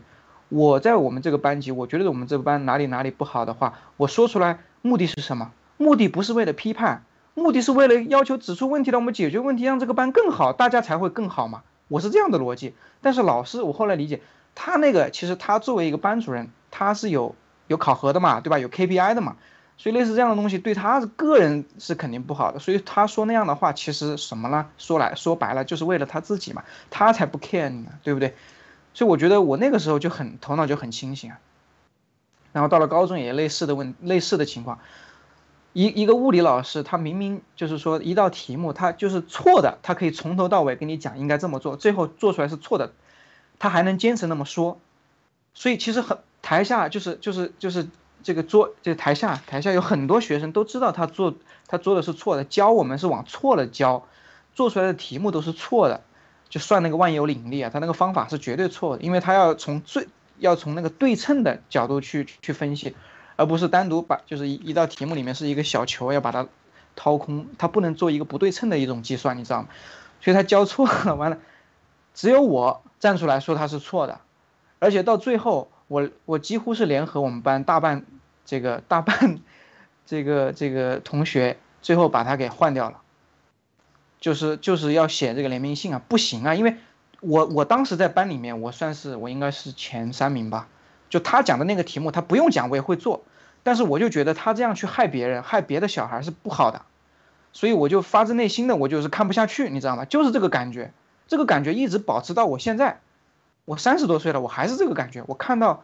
[0.49, 5.51] 我在我们这个班级，我觉得我们这个班哪里哪里不好的话，我说出来，目的是什么？
[5.77, 7.03] 目的不是为了批判，
[7.35, 11.61] 目的是为了要求指出问题，让我们解决问题，让这个班更好，大家才会更好嘛。
[11.87, 12.73] 我是这样的逻辑。
[13.01, 14.21] 但是老师，我后来理解，
[14.55, 17.35] 他那个其实他作为一个班主任，他是有
[17.67, 18.59] 有考核的嘛，对吧？
[18.59, 19.37] 有 KPI 的嘛。
[19.77, 22.59] 所以类似这样的东西对他个人是肯定不好的。
[22.59, 24.65] 所以他说那样的话，其实什么呢？
[24.77, 28.35] 说来说白了，就是为了他自己嘛，他才不 care 你呢，对不对？
[28.93, 31.39] 所以我觉得我那个时候就很头脑就很清醒啊。
[32.51, 34.79] 然后到了高中也类似的问类似的情况，
[35.73, 42.93] 一一个物理老师，他明明就是说一道题目他就是错的，他可以从头到尾跟你讲应该这么做，最后做出来是错的，
[43.59, 44.79] 他还能坚持那么说。
[45.53, 47.87] 所以其实很台下就是就是就是。
[48.21, 51.35] 这个桌，这台下台下有很多学生都知道他做
[51.67, 54.05] 他做的是错的，教我们是往错了教，
[54.53, 56.01] 做出来的题目都是错的，
[56.49, 60.07] 就算那个万有引力啊，他那个方法是绝对错的，因为他要从最
[60.37, 62.95] 要从那个对称的角度去去分析，
[63.35, 66.47] 而不是单独把就是一一道题目里面是一个小球要把它
[66.95, 69.69] 掏空，他不能做一个不对称的一种计算，你知道吗？
[70.21, 71.37] 所以他教错了，完了，
[72.13, 74.19] 只有我站出来说他是错的，
[74.79, 75.71] 而且到最后。
[75.89, 78.05] 我我几乎是联合我们班大半，
[78.45, 79.39] 这个大半，
[80.05, 83.01] 这个这个同学，最后把他给换掉了。
[84.19, 86.77] 就是就是要写这个联名信啊，不行啊，因为
[87.21, 90.67] 我我当时在班里面，我算是我应该是前三名吧。
[91.09, 93.23] 就他讲的那个题目，他不用讲我也会做，
[93.63, 96.83] 但是我就觉得他这样去害别人，害别的小孩是不好的，
[97.51, 100.05] 所以我就发自内心的我就是看不下去，你知道吗？
[100.05, 100.93] 就是这个感觉，
[101.27, 102.99] 这个感觉一直保持到我现在。
[103.65, 105.23] 我三十多岁了，我还是这个感觉。
[105.27, 105.83] 我看到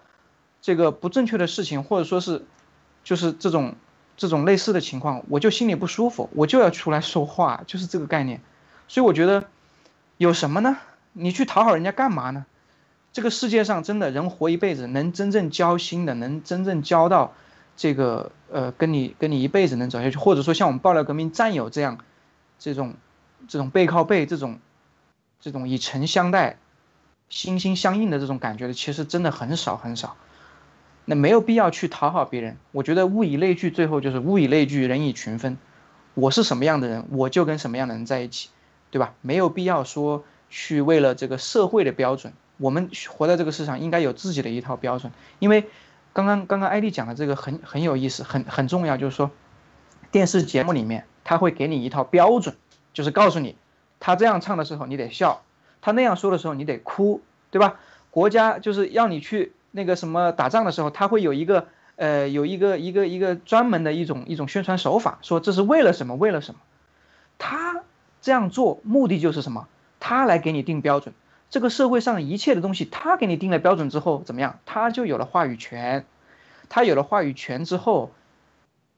[0.60, 2.44] 这个不正确的事情，或者说是
[3.04, 3.76] 就是这种
[4.18, 8.42] 这种类似的情况，我就心里不舒服，我就要出来说话，就是这个概念。
[8.88, 9.48] 所以我觉得
[10.18, 10.78] 有什么呢？
[11.14, 12.46] 你去讨好人家干嘛呢？
[13.14, 17.34] 这个世界上真的人活一辈子，能真正交心的，能真正交到
[17.78, 21.98] 这个呃跟你跟你一辈子能走下去，或者说像我们爆料革命战友这样
[22.60, 22.94] 这种
[23.48, 24.60] 这种背靠背这种
[25.40, 26.58] 这种以诚相待。
[27.28, 30.16] 心心相印的这种感觉的，其实真的很少很少。
[31.06, 32.58] 那没有必要去讨好别人。
[32.72, 35.58] 我觉得物以类聚，最后就是物以类聚，人以群分。
[36.14, 38.50] 我是什么样的人，我就跟什么样的人在一起，
[38.90, 39.14] 对吧？
[39.22, 42.34] 没有必要说去为了这个社会的标准。
[42.58, 45.12] 我们活在这个世上，应该有自己的一套标准。
[45.40, 45.66] 因为
[46.14, 49.30] 刚刚刚刚艾丽讲的这个很很有意思，很很重要，就是说
[50.12, 52.56] 电视节目里面他会给你一套标准，
[52.94, 53.58] 就是告诉你
[54.00, 55.44] 他这样唱的时候你得笑。
[55.82, 57.80] 他那样说的时候，你得哭，对吧？
[58.10, 66.16] 国家就是要你去那个什么打仗的时候，他会有一个呃，有一个一个一个专门的一种一种宣传手法，说这是为了什么？
[66.16, 66.62] 为了什么？
[67.38, 67.84] 他
[68.22, 69.68] 这样做目的就是什么？
[70.00, 71.14] 他来给你定标准。
[71.50, 74.60] 这个社会上一切的东西，他给你定了标准之后，怎么样？
[74.66, 76.06] 他就有了话语权。
[76.70, 78.12] 他有了话语权之后，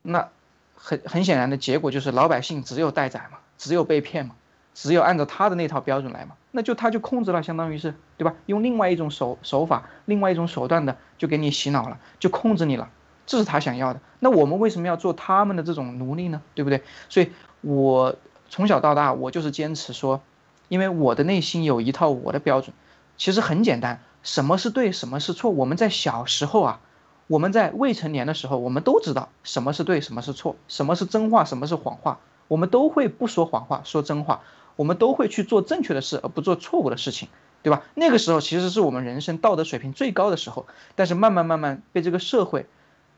[0.03, 0.29] 那
[0.75, 4.35] 很很显然的结果就是老百姓只有待宰嘛，只有被骗嘛。
[4.79, 8.35] 只有按照他的那套标准来嘛，那就他就控制了，相当于是对吧？
[8.45, 12.87] 用另外一种手手法，另外一种手段的就给你洗脑了，就控制你了，
[13.25, 13.99] 这是他想要的。
[14.19, 16.43] 那我们为什么要做他们的这种奴隶呢？
[16.53, 16.83] 对不对？
[17.09, 18.15] 所以，我
[18.49, 20.21] 从小到大，我就是坚持说，
[20.67, 22.71] 因为我的内心有一套我的标准，
[23.17, 25.49] 其实很简单，什么是对，什么是错。
[25.49, 26.79] 我们在小时候啊，
[27.25, 34.41] 我们在未成年的时候，我们都知道什么是对，什么是错，什么是真话，什么是谎话，我们都会不说谎话，说真话。
[34.77, 37.27] 我们都会去做正确的事，而不做错误的事情，
[37.63, 37.83] 对吧？
[37.95, 42.65] 那个时候其实是我们人生道德水平最高的时候，但是慢慢慢慢被这个社会，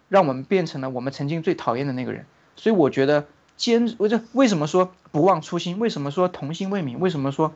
[0.07, 2.25] 让我们变成了我们曾经最讨厌的那个人。
[2.55, 5.77] 所以我觉得坚，我这为什么说不忘初心？
[5.77, 6.97] 为什么说童心未泯？
[6.97, 7.53] 为什么说，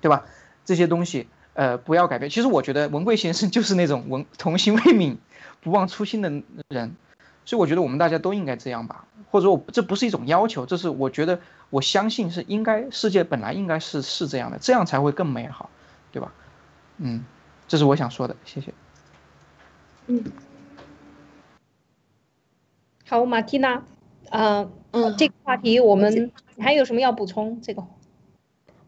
[0.00, 0.24] 对吧？
[0.64, 2.30] 这些东西，呃，不要改变。
[2.30, 5.16] 其实我觉得文贵先生就是那种文童心未泯、
[5.60, 6.30] 不忘初心的
[6.68, 6.96] 人。
[7.46, 15.68] 所以我觉得我们大家都应该这样吧，或者说我这不是一种要求，这是我觉得我相信是应该，世界本来应该是是这样的，这样才会更美好，
[16.10, 16.32] 对吧？
[16.96, 17.22] 嗯，
[17.68, 18.72] 这是我想说的，谢谢。
[20.06, 20.24] 嗯，
[23.06, 23.82] 好，马蒂娜，
[24.30, 27.60] 呃，嗯，这个话题我们还有什么要补充？
[27.60, 27.84] 这个，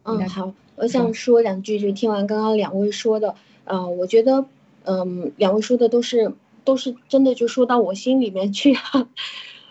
[0.05, 4.47] 嗯，好，我想说两句，就听完刚刚两位说的，呃，我觉得，
[4.85, 6.33] 嗯，两位说的都是。
[6.67, 9.09] 都是真的，就说到我心里面去了。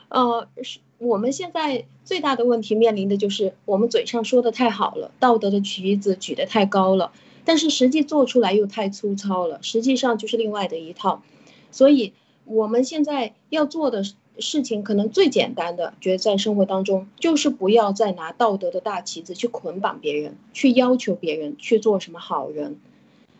[0.10, 7.12] 呃，是我们现在最大的问题面临的就是我们嘴上说的太好了，道德的旗子举得太高了，
[7.44, 11.22] 但是实际做出来又太粗糙了，实际上就是另外的一套。
[11.70, 12.14] 所以
[12.46, 14.04] 我们现在要做的
[14.40, 22.78] 事情，可能最简单的，觉得在生活当中就是不要再拿道德的大旗子去捆绑别人，去要求别人去做什么好人，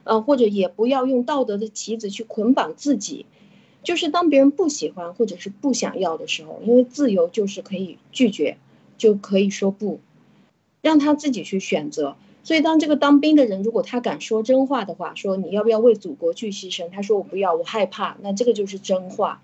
[0.04, 3.26] 呃，或者也不要用道德的旗子去捆绑自己。
[3.86, 8.58] 就是当别人不喜欢或者是不想要的时候，因为自由就是可以拒绝，
[8.98, 10.02] 就可以说不，
[10.82, 12.18] 让他自己去选择。
[12.44, 16.90] 所以当这个当兵的人，如果他敢说真话的话，说你要不要为祖国去牺牲？
[16.90, 19.42] 他说我不要，我害怕，那这个就是真话。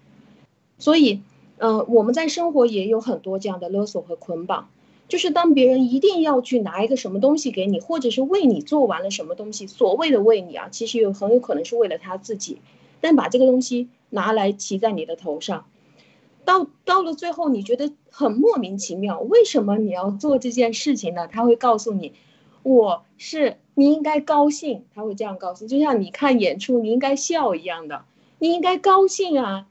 [0.78, 1.22] 所以，
[1.58, 4.70] 呃，我们在生活也有很多这样的勒索和捆绑，
[5.08, 12.58] 就是当别人一定要去拿一个什么东西给你，或者是为你做完了什么东西，所谓的为你啊，其实有很有可能是为了他自己，
[13.02, 13.90] 但把这个东西。
[14.14, 15.68] 拿来骑在你的头上，
[16.44, 21.30] 到到了最后，你觉得很莫名其妙，为什么你要做这件事情呢？
[21.30, 22.12] 他会告诉你，
[22.62, 28.04] 我是你应该高兴，他会这样告诉，就像你看演出，你应该笑一样的，
[28.38, 29.70] 你应该高兴啊。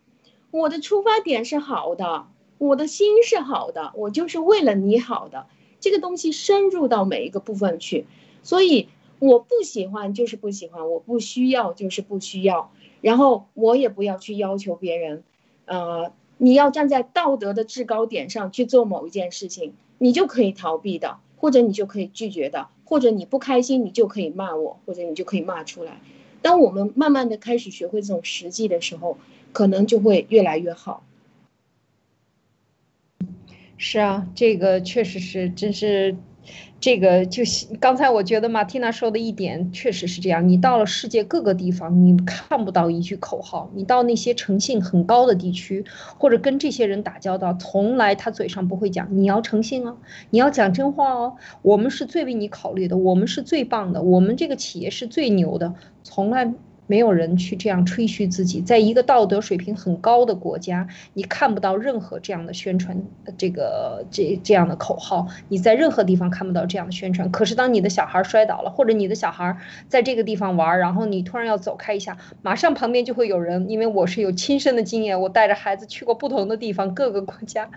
[0.50, 2.26] 我的出发点是好的，
[2.56, 5.48] 我的心是好的，我就是为了你好的，
[5.80, 8.06] 这个东西深入到每一个部分去，
[8.42, 12.72] 所以我不喜欢就是不喜欢，我不需要就是不需要。
[13.00, 15.22] 然后我也不要去要求别人，
[15.64, 26.00] 呃，你要站在道德的制高点上去做某一件事情，你就可以逃避的，或者你就可以拒绝的，或者你不开心，你就可以骂我，或者你就可以骂出来。
[26.42, 29.18] 当我们慢慢的开始学会这种实际的时候，
[29.52, 31.02] 可能就会越来越好。
[33.76, 36.16] 是啊，这个确实是，真是。
[36.80, 40.48] 这个就是刚才我觉得马蒂娜说的一点确实是这样。
[40.48, 45.84] 你到了世界各个地方，你看不到一句口号；你到那些诚信很高的地区，
[46.16, 49.98] 或者跟这些人打交道，从来他嘴上不会讲你要诚信哦，
[50.30, 51.36] 你要讲真话哦。
[51.60, 56.54] 我们是最为你考虑的，我们是最棒的，我们这个企业是最牛的，从来。
[56.90, 63.00] 没有人去这样吹嘘自己，在一个道德水平很高的国家，你看不到任何这样的宣传，
[63.38, 67.30] 这个这这样的口号，你在任何地方看不到这样的宣传。
[67.30, 77.70] 可是当你的小孩摔倒了，或者你的小孩在这个地方玩，然后你突然要走开一下，马上旁边就会有人，因为我是有亲身的经验，我带着孩子去过不同的地方，各个国家，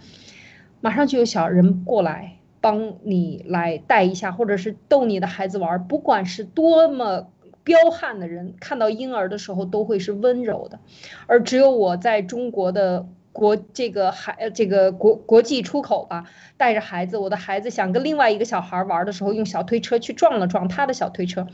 [0.81, 7.27] 马上就有小人过来帮你来带一下，或者是逗你的孩子玩，不管是多么。
[7.63, 10.79] 彪悍的人看到婴儿的时候都会是温柔的，
[11.27, 16.25] 而只有我在中国的国这个孩这个国国际出口吧，
[16.57, 21.47] 带着孩子，我的孩子想跟另外一个小孩玩的时候，用小推车去撞了撞他的小推车，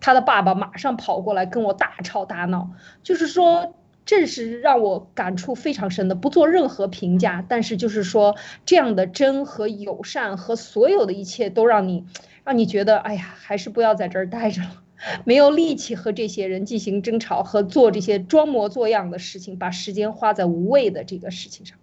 [0.00, 2.70] 他的爸爸马上跑过来跟我大吵大闹，
[3.02, 3.74] 就是说
[4.06, 12.06] 这是让我感触非常深的，不做任何评价，但是就是说这样的真和友善和所有的一切都让你
[12.44, 14.85] 让你觉得，哎呀，还是不要在这儿待着了。
[15.24, 21.78] 没有力气和这些人进行争吵和做这些装模作样的事情，把时间花在无谓的这个事情上。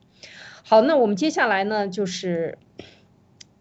[0.64, 2.58] 好，那我们接下来呢，就是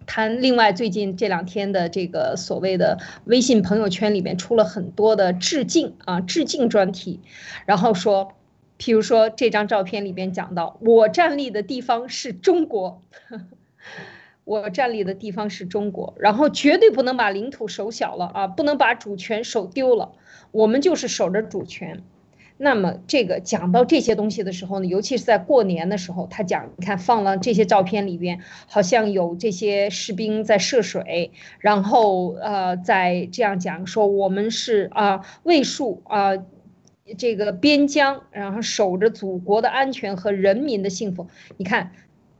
[0.07, 7.21] 谈另外最近这两天的这个所谓的微信朋友圈里面出了很多的致敬啊，致敬专题，
[7.67, 8.35] 然后说，
[8.79, 13.03] 譬如说这张照片里边讲到，我站立的地方是中国。
[14.45, 20.13] 我站立的地方是中国，然后绝对不能把领土守小了啊，不能把主权守丢了。
[20.51, 22.03] 我们就是守着主权。
[22.59, 36.45] 那么这个讲到这些东西的时候呢，尤其是在过年的时候，他讲，你看放了这些照片里边，好像有这些士兵在涉水，然后呃，在这样讲说我们是啊卫戍啊
[37.17, 41.29] 这个边疆，然后守着祖国的安全和人民的幸福。
[41.57, 41.93] 你看。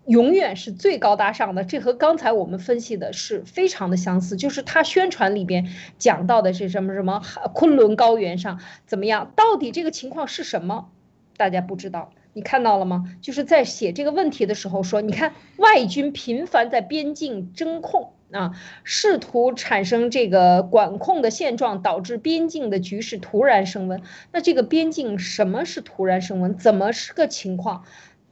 [0.07, 4.37] 永远是最高大上的，这和刚才我们分析的是非常的相似。
[4.37, 7.23] 就是他宣传里边讲到的是什么什么
[7.55, 9.33] 昆仑高原上怎么样？
[9.37, 10.89] 到底这个情况是什么？
[11.37, 12.11] 大家不知道。
[12.35, 13.15] 你看到了吗？
[13.21, 18.53] 就是在写这个问题的时候说，你看外军频繁在边境争控啊，
[18.85, 24.01] 试图产生这个管控的现状，导致边境的局势突然升温。
[24.33, 26.57] 那这个边境什么是突然升温？
[26.57, 27.85] 怎么是个情况？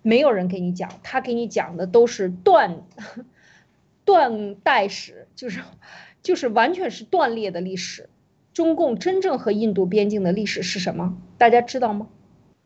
[0.03, 2.83] 没有人给你讲，他给你讲的都是断
[4.05, 5.61] 断代史，就是
[6.23, 8.09] 就是完全是断裂的历史。
[8.53, 11.17] 中共真正和印度边境的历史是什么？
[11.39, 12.09] 大家知道吗？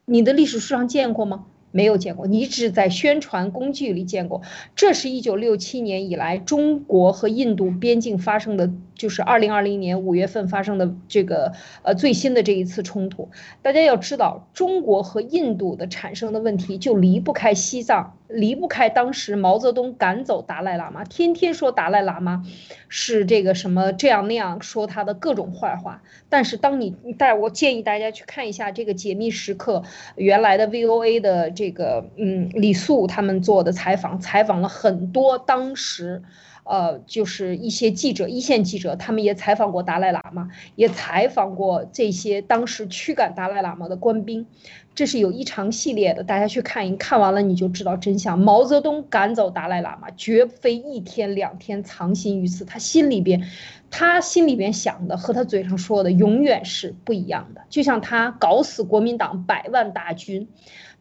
[0.07, 1.47] 你的历史书上见过吗？
[1.70, 4.43] 没有见过，你只在宣传工具里见过。
[4.76, 13.29] 这是一九六七年以来中国和印度边境发生的，就是二零二零年五月份发生的这个呃最新的这一次冲突。
[13.63, 18.17] 大家要知道，中国和印度的产生的问题就离不开西藏。
[18.27, 22.43] 离不开当时毛泽东赶走达赖喇嘛，天天说达赖喇嘛
[22.89, 26.03] 是这个什么这样那样，说他的各种坏话。
[26.31, 29.85] 但是当你带我建议大家去看一下这个解密时刻
[30.17, 36.23] 原来的 VOA 的这个嗯李素他们做的采访，采访了很多当时
[36.65, 44.47] 呃，就是一些记者，一线记者，他们也采访过达赖喇嘛，也采访过这些当时驱赶达赖喇嘛的官兵。
[44.95, 48.39] 这是有一长系列的，大家去看一看完了你就知道真相。
[48.39, 53.45] 毛泽东赶走达赖喇嘛，绝非一天两天藏心于此，他心里边，
[53.91, 57.62] 他心里边想的和他嘴上说的永远是不一样的。
[57.69, 60.49] 就像他搞死国民党百万大军，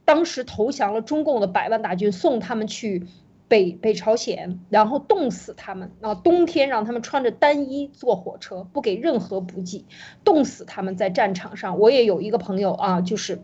[0.06, 3.06] 当时投降了中共的百万大军，送他们去
[3.54, 5.92] 北北朝鲜，然后冻死他们。
[6.02, 9.86] 啊，冬天让他们穿着单衣坐火车，不给任何补给，
[10.24, 11.78] 冻死他们在战场上。
[11.78, 13.44] 我也有一个朋友啊，就是。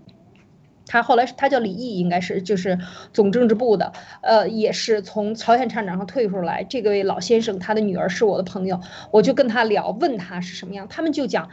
[0.87, 2.79] 他后来他叫李毅，应该是就是
[3.13, 3.93] 总政治部的，
[4.23, 6.63] 呃，也是从朝鲜战场上退出来。
[6.63, 8.81] 这个位老先生，他的女儿是我的朋友，
[9.11, 11.49] 我就跟他聊，问他是什么样，他们就讲，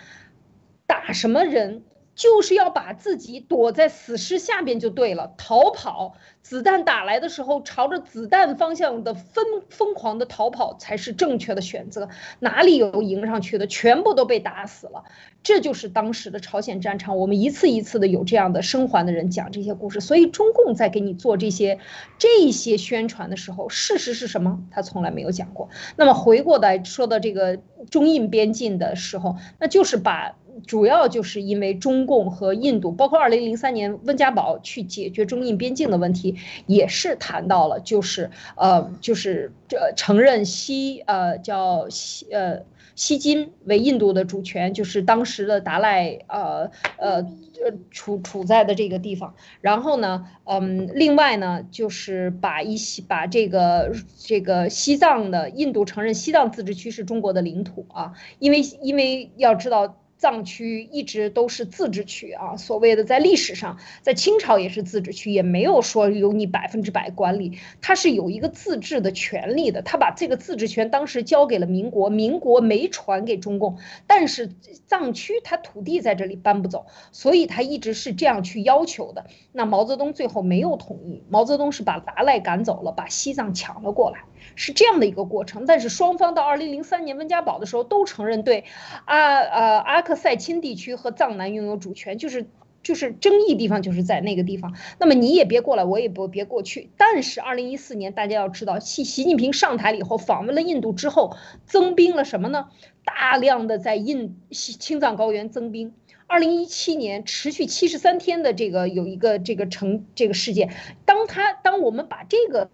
[0.86, 1.82] 打什么人。
[2.16, 12.08] 就是要把自己躲在死尸下边就对了，逃跑，子弹打来的时候，朝着子弹方向的疯疯狂的逃跑才是正确的选择，
[12.40, 15.04] 哪里有迎上去的，全部都被打死了。
[15.42, 21.78] 这就是当时的朝鲜战场，我们一次一次的有这样的生还的人讲这些故事，所以中共在给你做这些
[22.16, 24.62] 这些宣传的时候，事实是什么？
[24.70, 25.68] 他从来没有讲过。
[25.96, 27.58] 那么回过来说到这个
[27.90, 30.34] 中印边境的时候，那就是把。
[30.66, 36.36] 主要就是因为中共和印度，包括二零零三年温家宝去解决中印边境的问题，
[36.66, 42.62] 也是谈到了，就是呃，就是这承认西呃叫西呃
[42.94, 49.34] 西金为印度的主权，就是当时的达赖呃呃呃处处在的这个地方。
[49.60, 59.96] 然后呢，嗯，另外呢，就是把一些把这个这个西藏的印度承认西藏自治区是中国的领土啊，因为因为要知道。
[60.18, 69.82] 藏区一直都是自治区啊，所谓的在历史上，在清朝也是自治区，也没有说由你百分之百管理，它是有一个自治的权利的。
[69.82, 74.50] 他把这个自治权当时交给了民国，民国没传给中共，但是
[74.86, 79.26] 藏区他土地在这里搬不走，所以他一直是这样去要求的。
[79.52, 84.20] 那毛泽东最后没有同意，毛泽东是把达赖赶走了，把西藏抢了过来。
[84.54, 88.64] 是这样的一个过程，但是双方到二零零三年温家宝的时候都承认对
[89.04, 92.46] 阿呃阿克塞钦地区和藏南拥有主权，就是
[92.80, 94.72] 就是争议地方就是在那个地方。
[95.00, 96.90] 那么你也别过来，我也不别过去。
[96.96, 101.36] 但是二零一四年大家要知道，习习近平上台了以后，访问了印度之后，
[101.66, 102.68] 增兵了什么呢？
[103.04, 105.92] 大量的在印青藏高原增兵。
[106.28, 110.72] 二零一七年持续七十三天的这个有一个这个成这个事件，
[111.04, 112.70] 当他当我们把这个。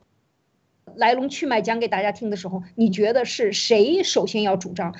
[0.94, 4.94] 来龙去脉讲给大家听的时候，你觉得是谁首先要主张？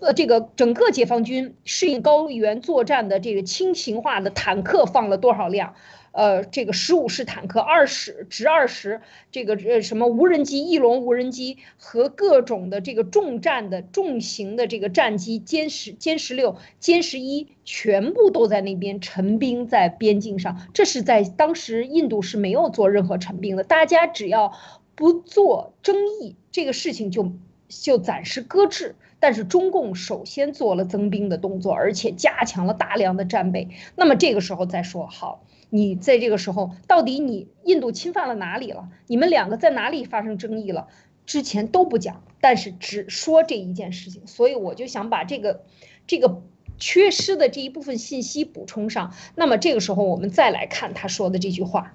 [0.00, 5.74] 呃，这个整个解放军适应高原作战的这个轻型化的坦克放了多少辆？
[6.12, 20.68] 呃，这个十五式坦克、二十直二十，这个呃什么无人机、翼龙无人机和各种的这个重战的重型的这个战机歼十、歼十六、歼十一，全部都在那边陈兵在边境上。
[20.72, 24.52] 这是在当时印度是没有做任何陈兵的，大家只要。
[24.98, 27.30] 不做争议，这个事情就
[27.68, 28.96] 就暂时搁置。
[29.18, 33.68] 但是中共首先做了增兵的动作，而且加强了大量的战备。
[33.96, 38.88] 那么这个时候再说，好，你在这个时候到底你印度侵犯了哪里了？
[39.06, 40.88] 你们两个在哪里发生争议了？
[41.24, 44.26] 之前都不讲，但是只说这一件事情。
[44.26, 45.64] 所以我就想把这个
[46.06, 46.42] 这个
[46.78, 49.12] 缺失的这一部分信息补充上。
[49.34, 51.94] 那么这个时候我们再来看他说的这句话，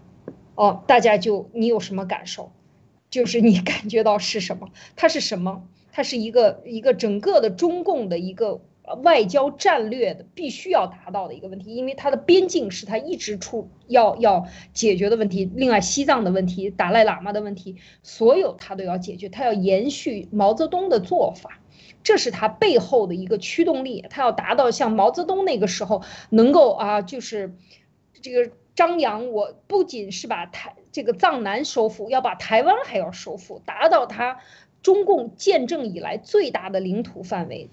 [0.55, 2.51] 哦，大家就你有什么感受？
[3.09, 4.69] 就是你感觉到是什么？
[4.95, 5.63] 它是什么？
[5.91, 8.61] 它是一个一个整个的中共的一个
[9.03, 15.49] 外交战略的必须要达到的一个问题，因为它的边境是它一直出要要解决的问题。
[15.55, 19.29] 另外，西藏的问题、达赖喇嘛的问题，所有它都要解决。
[19.29, 21.59] 它要延续毛泽东的做法，
[22.03, 24.05] 这是它背后的一个驱动力。
[24.09, 27.55] 它要达到像毛泽东那个时候能够啊，就是
[28.21, 30.75] 这个张扬，我不仅是把台。
[30.91, 34.39] 这个藏南收复要把台湾还要收复，达到他
[34.81, 37.69] 中共建政以来最大的领土范围，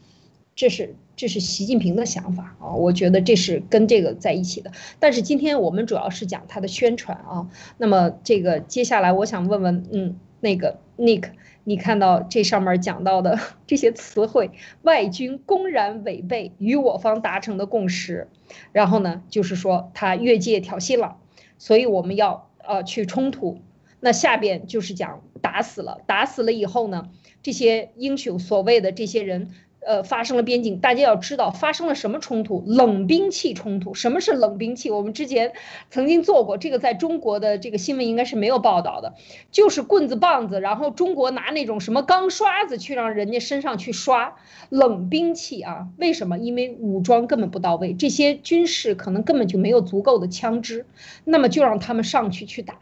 [0.55, 4.73] 这是这是习近平的想法啊，我觉得这是跟这个在一起的。
[4.99, 7.49] 但是今天我们主要是讲他的宣传啊，
[7.79, 11.31] 那么这个接下来我想问问，嗯，那个 Nick，
[11.65, 14.51] 你看到这上面讲到的 这些词汇，
[14.83, 18.29] 外军公然违背与我方达成的共识，
[18.73, 21.17] 然后呢，就是说他越界挑衅了，
[21.59, 22.47] 所以我们要。
[22.69, 23.63] 呃，去冲突，
[23.99, 27.09] 那下边就是讲打死了，打死了以后呢，
[27.43, 32.63] 这些英雄所谓的这些人，呃，发生了边境，大家要知道发生了什么冲突？
[32.67, 33.95] 冷兵器冲突。
[33.95, 34.91] 什么是冷兵器？
[34.91, 35.53] 我们之前
[35.89, 39.15] 曾经做过，这个在中国的这个新闻应该是没有报道的，
[39.51, 44.37] 就是棍子棒子，然后中国拿那种什么钢刷子去让人家身上去刷
[44.69, 45.89] 冷兵器啊？
[45.97, 46.39] 为什么？
[46.39, 50.87] 因为武装根本不到位，这些军事可能根本就没有足够的枪支，
[51.25, 52.75] 那么就让他们上去去打，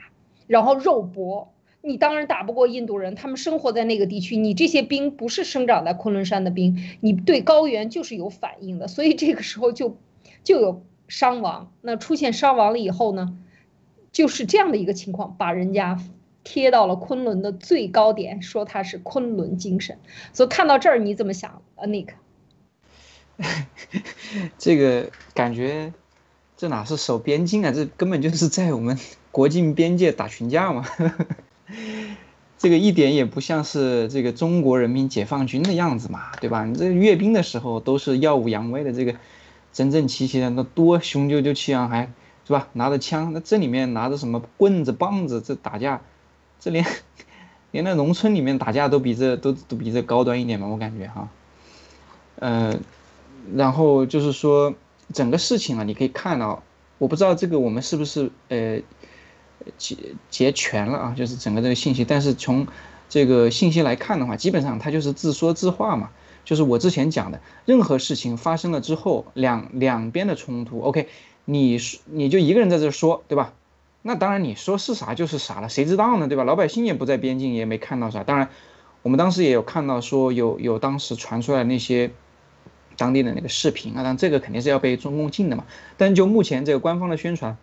[0.46, 1.52] 然后肉搏。
[1.86, 4.36] 你当然打不过印度人，他们生活在那个地区。
[4.36, 9.96] 你这些兵不是生长在昆仑山的兵，你对高原就是有反应的，所以这个时候就
[10.42, 11.70] 就有伤亡。
[11.80, 13.38] 那出现伤亡了以后呢，
[14.10, 16.02] 就是这样的一个情况，把人家
[16.42, 19.98] 贴到了昆仑的最高点，说他是昆仑精神。
[20.32, 22.08] 所以看到这儿你怎么想啊，Nick？
[24.58, 25.92] 这个感觉，
[26.56, 27.70] 这哪是守边境啊？
[27.70, 28.98] 这根本就是在我们
[29.30, 30.84] 国境边界打群架嘛！
[32.58, 36.64] 这个一点也不像是这个中国人民解放军的样子嘛，对吧？
[36.64, 39.14] 你这阅兵的时候都是耀武扬威的，这个
[39.74, 42.10] 整整齐齐的，那多雄赳赳气昂，还
[42.46, 42.68] 是吧？
[42.72, 46.00] 拿着枪，那这里面拿着什么棍子棒子，这打架，
[46.58, 46.86] 这连
[47.72, 51.28] 连那农村里面打架都比这都都比这高端一点嘛，我感觉哈。
[52.38, 52.74] 呃，
[53.54, 54.74] 然后就是说
[55.12, 56.62] 整个事情啊，你可以看到，
[56.96, 58.80] 我不知道这个我们是不是呃。
[59.78, 59.96] 截
[60.30, 62.04] 截全了啊，就是整个这个信息。
[62.04, 62.66] 但是从
[63.08, 66.10] 这个信息来看的话，基本上它就是自说自话嘛。
[66.44, 71.08] 就是我之前讲的，任何事情发生了之后，两两边的冲突，OK，
[71.44, 73.52] 你你就一个人在这说，对吧？
[74.02, 76.44] 那当然你说是啥就是啥了，谁知道呢，对吧？
[76.44, 78.22] 老百姓也不在边境，也没看到啥。
[78.22, 78.48] 当然，
[79.02, 82.12] 我们当时也有看到说有有当时传出来那些
[82.96, 85.64] 当地的那个视频啊，但这个肯定是要被中共禁的嘛。
[85.96, 87.56] 但就目前这个官方的宣传。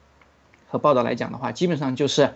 [0.74, 2.34] 和报道来讲的话，基本上就是，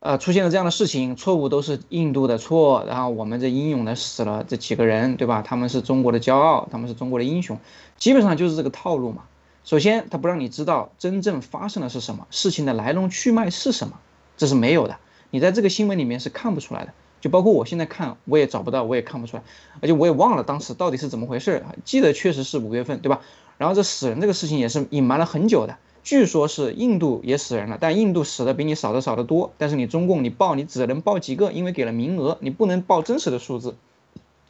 [0.00, 5.40] 呃，出现了这样的事情，错误都是印度的错，然后我们这英勇的死了这几个人，对吧？
[5.40, 7.58] 他们是中国的骄傲，他们是中国的英雄，
[7.96, 9.22] 基本上就是这个套路嘛。
[9.64, 13.98] 首先，他不让你知道真正发生的是什么，事情的来龙去脉是什么，
[14.36, 14.98] 这是没有的，
[15.30, 16.92] 你在这个新闻里面是看不出来的。
[17.22, 19.42] 就包括我现在看，我也找不到，我也看不出来，
[19.80, 23.22] 而且我也忘了当时到底是怎么回事，记得确实是五月份，对吧？
[23.56, 25.78] 然后这死人这个事情也是隐瞒了很久的。
[26.02, 29.52] 据说是印度也死人了，但印度死的比你少的少得多。
[29.56, 33.76] 但是你中共你报你只能报几个，因为给了名额，你不能报真实的数字，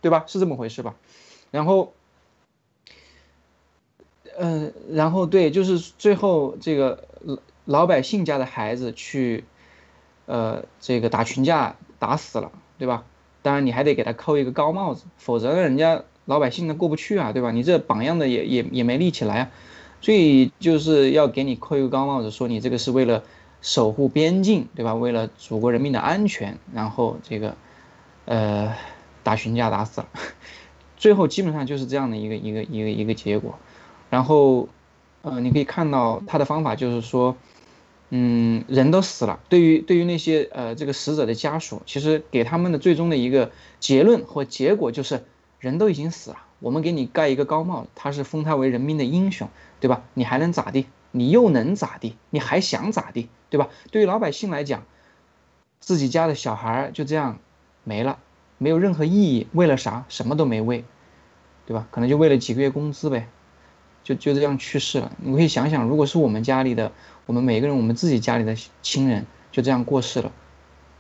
[0.01, 0.25] 对吧？
[0.27, 0.95] 是这么回事吧？
[1.51, 1.93] 然后，
[4.39, 7.05] 嗯，然后对，就是最后这个
[7.67, 9.45] 老百姓家的孩子去，
[10.25, 13.05] 呃，这个打群架打死了，对吧？
[13.43, 17.51] 当然你还得给他扣一个高帽子，否则人家老百姓呢过不去啊，对吧？
[17.51, 19.51] 你这榜样的也也也没立起来啊。
[20.03, 23.23] 所以就是要给你扣一个高帽子，说你这个是为了
[23.63, 24.95] 守护边境，对吧？
[24.95, 27.57] 为了祖国人民的安全，然后这个，
[28.25, 28.75] 呃，
[29.23, 30.09] 打群架打死了，
[30.97, 33.57] 最后基本上就是这样的一个一个一个一个结果。
[34.11, 34.69] 然后，
[35.23, 37.37] 呃，你可以看到他的方法就是说，
[38.11, 45.25] 嗯，人都死了，对于对于那些呃这个死者的家属，其实给他们的最终的一个结论或结果就是，
[45.61, 49.51] 人都已经死了，我们给你盖一个高帽，他是封他为人民的英雄。
[49.81, 50.05] 对吧？
[50.15, 50.87] 你还能咋地？
[51.11, 52.17] 你又能咋地？
[52.31, 53.29] 你还想咋地？
[53.51, 53.69] 对吧？
[53.91, 54.85] 对于老百姓来讲，
[55.81, 57.41] 自己家的小孩就这样
[57.83, 58.21] 没了，
[58.59, 59.49] 没有任何意义。
[59.53, 60.05] 为了啥？
[60.09, 60.85] 什么都没为，
[61.67, 61.89] 对吧？
[61.91, 63.27] 可能就为了几个月工资呗，
[64.05, 65.11] 就就这样去世了。
[65.19, 66.93] 你可以想想，如果是我们家里的，
[67.27, 70.31] 我们每个人，我们自己家里的亲人就这样过世了，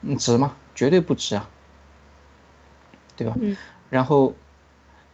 [0.00, 0.56] 你值吗？
[0.74, 1.48] 绝对不值啊，
[3.14, 3.36] 对吧？
[3.40, 3.56] 嗯。
[3.90, 4.34] 然后，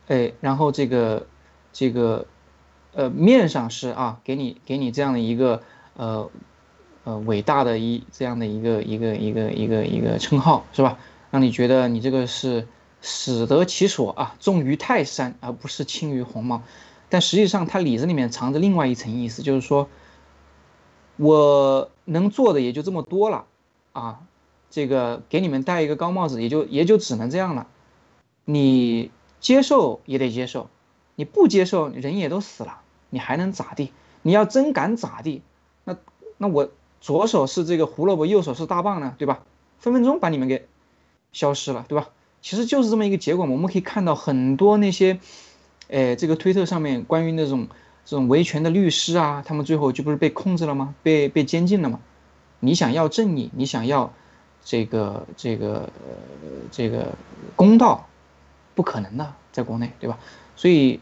[0.08, 1.26] 哎，然后这个，
[1.72, 2.26] 这个。
[2.94, 5.62] 呃，面上是啊，给你给你这样的一个
[5.94, 6.28] 呃
[7.04, 10.98] 呃伟大的一这样的一个一个一个一个一个称号是吧？
[11.30, 12.66] 让你觉得你这个是
[13.00, 16.62] 死得其所啊，重于泰山而不是轻于鸿毛。
[17.08, 19.88] 但实际上，它里子里面藏着另外一层意思，就是说
[21.18, 23.44] 我能做的也就这么多了
[23.92, 24.20] 啊，
[24.70, 27.68] 这个给你们戴一个高帽子，也就也就只能这样了。
[28.44, 30.68] 你接受也得接受。
[31.14, 32.80] 你不接受，人也都死了，
[33.10, 33.92] 你还能咋地？
[34.22, 35.42] 你要真敢咋地，
[35.84, 35.96] 那
[36.36, 36.70] 那我
[37.00, 39.42] 左手是这个胡萝卜，右手是大棒呢，对吧？
[39.78, 40.66] 分分钟把你们给
[41.32, 42.08] 消失了，对吧？
[42.40, 43.52] 其实就是这么一个结果嘛。
[43.52, 45.18] 我们可以看到很多那些，
[45.90, 47.66] 哎，这个推特上面关于那种
[48.04, 50.94] 这种维权的律师啊，他们最后就不是被控制了吗？
[51.02, 52.00] 被被监禁了吗？
[52.60, 54.12] 你想要正义，你想要
[54.64, 55.90] 这个这个
[56.70, 57.14] 这个
[57.56, 58.08] 公道，
[58.78, 60.16] 不可能的，在国内，对吧？
[60.54, 61.00] 所以。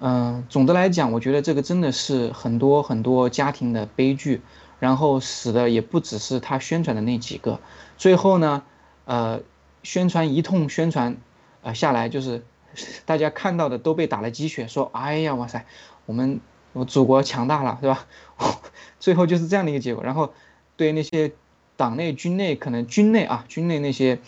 [0.00, 4.40] 嗯，总的来讲，我觉得这个真的是很多很多家庭的悲剧，
[4.78, 7.58] 然后死的也不只是他宣传的那几个。
[7.96, 8.62] 最后呢，
[9.06, 9.40] 呃，
[9.82, 11.16] 宣传一通宣传，
[11.62, 12.44] 呃下来就是
[13.06, 15.66] 大家看到的都被打了鸡血，说哎呀哇塞，
[16.06, 16.40] 我们
[16.74, 18.06] 我祖国强大了，是吧？
[19.00, 20.04] 最后就是这样的一个结果。
[20.04, 20.32] 然后
[20.76, 21.32] 对那些
[21.76, 24.20] 党内、军内可能军内啊，军内那些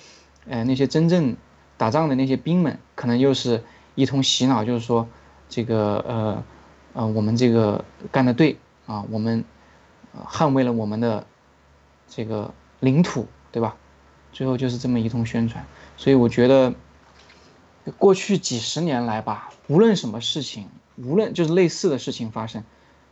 [0.48, 1.36] 呃那些真正
[1.80, 3.64] 打仗的那些兵们，可能又是
[3.94, 5.08] 一通洗脑，就是说
[5.48, 6.44] 这个呃
[6.92, 9.42] 呃我们这个干的对啊，我们
[10.26, 11.26] 捍卫了我们的
[12.06, 13.76] 这个领土，对吧？
[14.30, 15.64] 最后就是这么一通宣传。
[15.96, 16.74] 所以我觉得，
[17.96, 20.68] 过去几十年来吧，无论什么事情，
[20.98, 22.62] 无论就是类似的事情发生，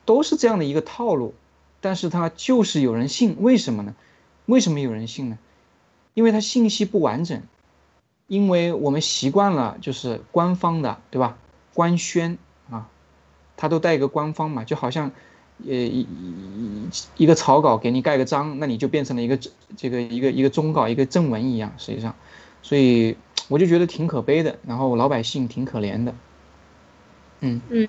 [0.05, 1.33] 都是这样的一个套路。
[1.81, 3.95] 但是它就是有人信，为什么呢？
[4.45, 5.39] 为什么有人信呢？
[6.13, 7.41] 因为它信息不完整，
[8.29, 11.37] 因为我们习惯了就是官方的，对吧？
[11.75, 12.39] 官宣
[12.71, 12.89] 啊，
[13.57, 15.11] 它都带一个官方嘛，就好像，
[15.67, 19.39] 呃一一一个草稿给你盖个章，那你就变成了一个
[19.77, 22.15] 这个一个一个忠稿，一个正文一样，实际上。
[22.61, 23.17] 所以
[23.49, 26.15] 我就觉得挺可悲的，然后老百姓挺可怜的。
[27.41, 27.89] 嗯嗯，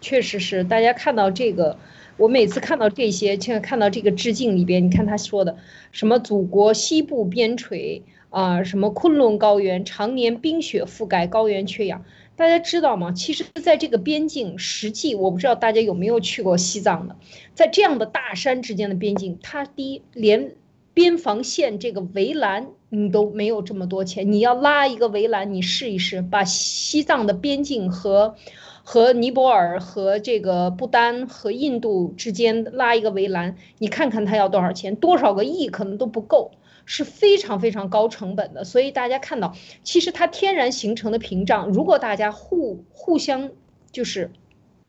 [0.00, 1.78] 确实是，大家看到这个，
[2.16, 5.58] 我每次看到这些，现在看到这个致敬里边，你看他说的
[5.92, 12.04] 什么祖国西部边陲啊，什么昆仑高原常年冰雪覆盖，高原缺氧，
[12.36, 13.12] 大家知道吗？
[13.12, 17.16] 其实，在这个边境，实际我不知道大家有没有去过西藏的，
[17.54, 20.54] 在这样的大山之间的边境，它第一连
[20.94, 22.68] 边防线这个围栏。
[22.88, 28.36] 你都没有这么多钱，你要拉一个围栏，你试一试，把西藏的边境和
[28.84, 34.94] 和尼泊尔和这个不丹和印度之间拉一个围栏，你看看它要多少钱？
[34.94, 36.52] 多少个亿可能都不够，
[36.86, 38.64] 是非常非常高成本的。
[38.64, 43.50] 所以大家看到，其实它天然形成的屏障，如果大家互互相
[43.92, 44.30] 就是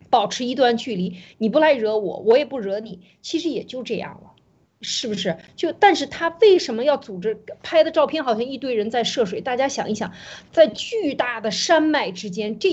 [0.10, 4.32] 保持一段距离，你不来惹我，我也不惹你，其实也就这样了。
[4.80, 5.38] 是不是？
[5.56, 8.24] 就但是他为什么要组织拍的照片？
[8.24, 9.42] 好像一堆人在涉水。
[9.42, 10.14] 大家想一想，
[10.52, 12.70] 在巨大的山脉之间，这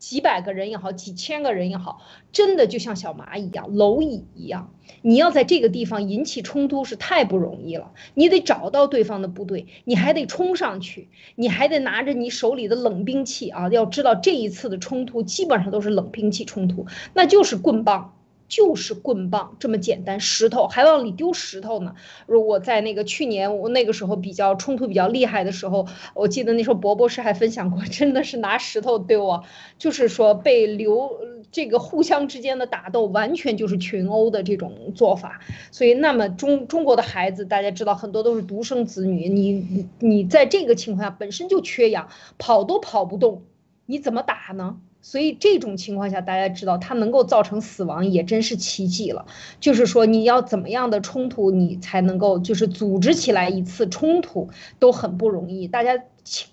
[0.00, 2.00] 几百个人也好，几千个人也好，
[2.32, 4.72] 真的就像小蚂蚁一样、蝼蚁一样。
[5.02, 7.92] 你要在这个地方引起冲突是太不容易了。
[8.14, 13.68] 你得找到对方的部队，你还得冲上去，你还得拿着你手里的冷兵器啊！
[13.68, 18.16] 要知道这一次的冲突基本上都是冷兵器冲突，那就是棍棒。
[18.50, 21.94] 就是棍棒这么简单，石头还往里丢石头呢。
[22.26, 29.44] 如果在那个去年我那个时候比较冲突比较厉害的时候，我记得那时候博博士还分享过，真的是拿石头丢啊，
[29.78, 31.18] 就是说被流
[31.52, 35.40] 这个互相之间的打斗，完全就是群殴的这种做法。
[35.70, 43.44] 所以，那么中中国的孩子，大家知道很多都是独生子女，你你在这个情况下本身就缺氧，跑都跑不动，
[43.86, 44.80] 你怎么打呢？
[45.02, 49.26] 所以这种情况下，大家知道它能够造成死亡，也真是奇迹了。
[49.58, 55.66] 就是说，你要怎么样的冲突，你才能够就是组织起来一次冲突，都很不容易。
[55.68, 56.04] 大家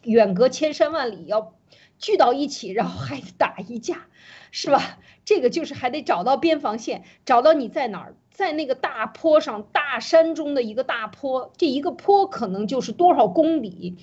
[0.04, 1.54] 远隔千山万里要
[2.00, 4.06] 聚到一起，然后还打一架，
[4.52, 4.98] 是吧？
[5.26, 13.98] 这个就是还得找到边防线，找到你在哪儿，在那个大坡上、大山中的一个大坡，这一个坡可能就是多少公里。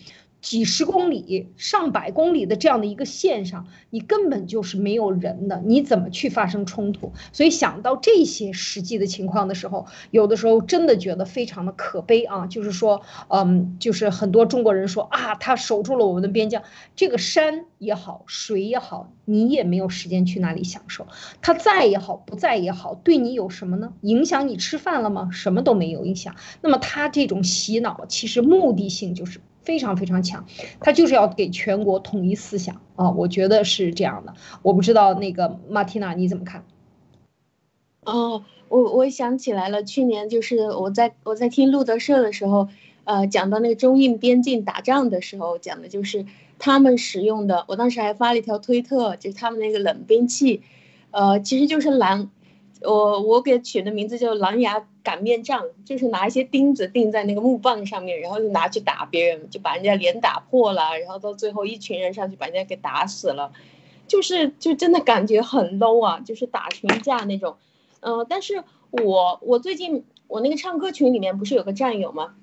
[0.45, 7.11] 几十公里、上百公里的这样的一个线上，你根本就是没有人的，你怎么去发生冲突？
[7.33, 12.47] 所以想到这些实际的情况的时候，有的时候真的觉得非常的可悲啊！
[12.47, 16.63] 就是说，嗯，就是很多中国人说啊，他守住了我们的边疆，
[16.95, 21.07] 这个山也好，水也好，你也没有时间去那里享受。
[21.41, 23.95] 他在也好，不在也好，对你有什么呢？
[24.03, 25.31] 影响你吃饭了吗？
[25.33, 26.37] 什么都没有影响。
[26.61, 29.41] 那么他这种洗脑，其实目的性就是。
[29.65, 30.45] 非常非常强，
[30.81, 33.11] 他就是要给全国统一思想啊！
[33.11, 34.35] 我觉得是这样的。
[34.63, 36.65] 我不知道那个马蒂娜你怎么看？
[38.05, 42.69] 哦，我我想起来了，去年就是我在我在听路德社的时候，
[43.05, 46.27] 呃，讲到那个中印边境打仗的时候，讲的就是
[46.59, 47.65] 他们使用的。
[47.69, 50.63] 我当时还发了一条推特，就是他们那个冷兵器，
[51.11, 52.29] 呃，其实就是蓝。
[52.85, 63.53] 我我给取的名字叫狼牙擀面杖，就是拿一些钉子钉在那个木棒上面，然后就拿去打别人，就把人家脸打破了，然后到最后一群人上去把人家给打死了，
[64.07, 67.57] 就是就真的感觉很 low 啊，就是打群架那种。
[68.01, 72.35] 嗯，但是我我最近我那个唱歌群里面不是有个战友吗？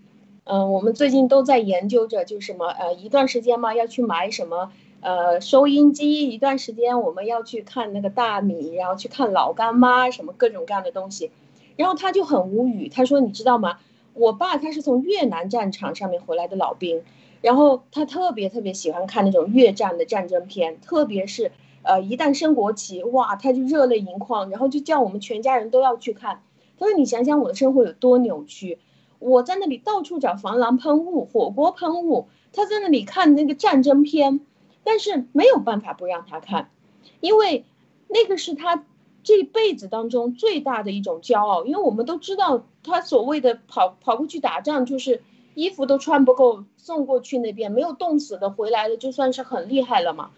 [0.43, 4.71] 嗯，我们最近都在研究着，就什么呃一段时间嘛要去买什么。
[5.01, 11.31] 呃，收音机一段时间我们要去看那个大米，然后去看老干妈，什么各种各样的东西，
[11.75, 13.79] 然后他就很无语，他说：“你知道吗？
[14.13, 17.01] 我爸他是从越南战场上面回来的老兵，
[17.41, 26.43] 然后他特别特别喜欢看那种越战的战争片，特别是呃一旦升国旗，哇，他就热泪盈眶，然后就叫我们全家人都要去看。
[26.77, 28.77] 他说：你想想我的生活有多扭曲，
[29.17, 34.41] 我在那里到处找防狼喷雾、火锅喷雾，他在那里看那个战争片。”
[34.83, 36.71] 但是没有办法不让他看，
[37.19, 37.65] 因为
[38.07, 38.83] 那个是他
[39.23, 41.65] 这辈子当中最大的一种骄傲。
[41.65, 45.21] 因为我们都知道，他所谓的跑跑过去打仗，就是
[45.53, 50.31] 衣服都穿不够送过去那边，没有冻死的回来了，就算是很厉害了嘛。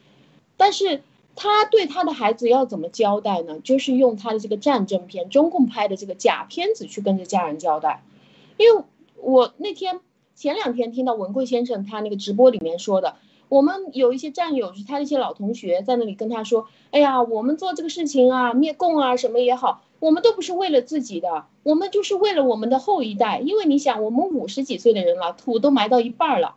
[0.58, 1.02] 但是
[1.36, 3.60] 他对他的孩子要怎么交代呢？
[3.62, 8.04] 就是用他的这个战争片，中共拍的这个假片子去跟着家人交代。
[8.58, 8.84] 因为
[9.16, 10.02] 我那天
[10.36, 13.16] 前两天听到文贵先生他那个直播里面说的。
[13.50, 23.40] 我们有一些战友，是他的一些老同学，在那里跟他说：“哎呀，我们做这个事情啊，灭共啊，什么也好，我们都不是为了自己的，我们就是为了我们的后一代。
[23.40, 26.56] 因为你想，我们五十几岁的人了，土都埋到一半了。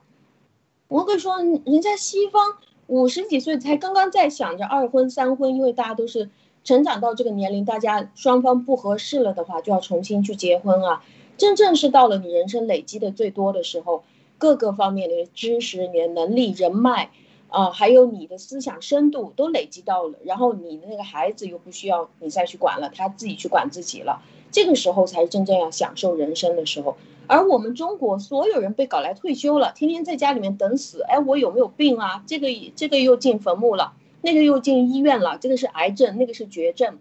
[0.88, 2.42] 我跟你说，人家西方
[2.86, 6.30] 五十几岁才刚刚在想着二婚三婚，因为大家都是
[6.64, 11.04] 成长到这个年龄，大家双方不合适了的话，就要重新去结婚啊。
[11.36, 14.02] 真正是到了你人生累积的最多的时候。”
[14.38, 17.10] 各个方面的知识、你的能力、人脉，
[17.48, 26.96] 啊，还有你的思想深度都累积到了，然后你的那个孩子又不需要你再去管了，他自己去管自己了，这个时候才是真正要享受人生的时候。
[27.28, 32.22] 而我们中国所有人被搞来退休了，天天在家里面等死，哎，我有没有病啊？
[32.26, 36.98] 这个这个又进坟墓了，那个又进医院了，这个是癌症，那个是绝症，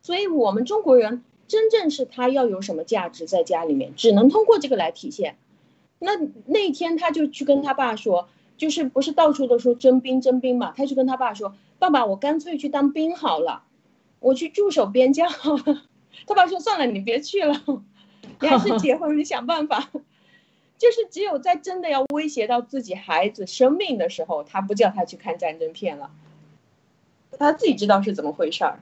[0.00, 5.36] 所以我们中国人真正是他要有什么价值在家里面，只能通过这个来体现。
[5.98, 6.12] 那
[6.46, 10.72] 那天他就去跟他爸说，就是不是到处都说征兵征兵嘛？
[10.76, 13.64] 他就跟他爸说：“爸爸，我干脆去当兵好了，
[14.20, 15.28] 我去驻守边疆。
[16.26, 17.62] ”他爸说：“算了，你别去了，
[18.40, 19.90] 你还是结婚，你想办法。
[20.78, 26.10] ”就是只有在真的要威胁到自己孩子生命的时候，他不叫他去看战争片了，
[27.36, 28.78] 他自己知道是怎么回事儿。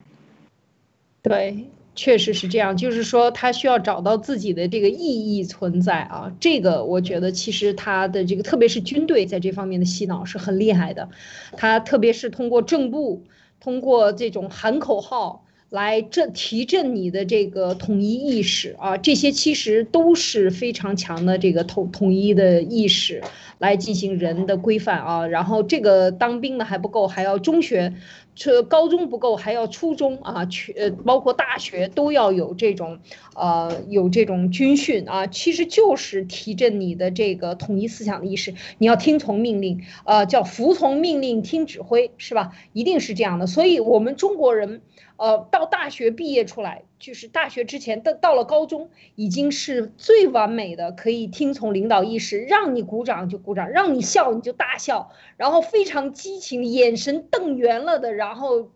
[1.23, 1.65] 对。
[1.97, 6.31] 确实是这样，就是说他需要找到自己的这个意义存在啊。
[6.39, 11.09] 这个我觉得其实他的这个，特别是军队在这方面的洗脑是很厉害的。
[11.57, 13.25] 他特别是通过正步，
[13.61, 15.46] 通过这种喊口号
[15.77, 23.23] 来振提振你的这个统一意识啊，这些其实都是非常强的这个统统一的意识
[23.59, 25.27] 来进行人的规范啊。
[25.27, 27.93] 然后这个当兵的还不够，还要中学。
[28.35, 32.99] 这高中不够，还要初中啊，全呃包括大学都要有这种，
[33.35, 38.55] 呃有这种军训啊，其实就是提振你的这个统一思想的意识。
[38.77, 42.53] 你要听从命令，呃叫服从命令，听指挥，是吧？
[42.75, 43.47] 一定是这样的。
[43.47, 44.83] 所以，我们中国人。
[45.19, 58.73] 呃，到大学毕业出来，就是大学之前到到了高中，已经是最完美的，可以听从领导意识，让你鼓掌就鼓掌，让你笑你就大笑，然后非常激情，眼神瞪圆了的，然后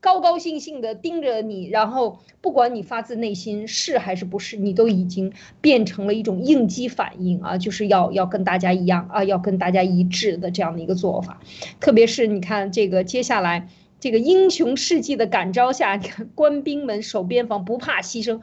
[0.00, 11.40] 高高兴兴的盯着你，然后不管你发自内心是还是不是，你都已经变成了一种应激反应啊，就是要要跟大家一样啊，要跟大家一致的这样的一个做法，
[11.80, 13.68] 特别是你看这个接下来。
[14.00, 16.00] 这个英雄事迹的感召下，
[16.34, 18.40] 官兵们守边防不怕牺牲，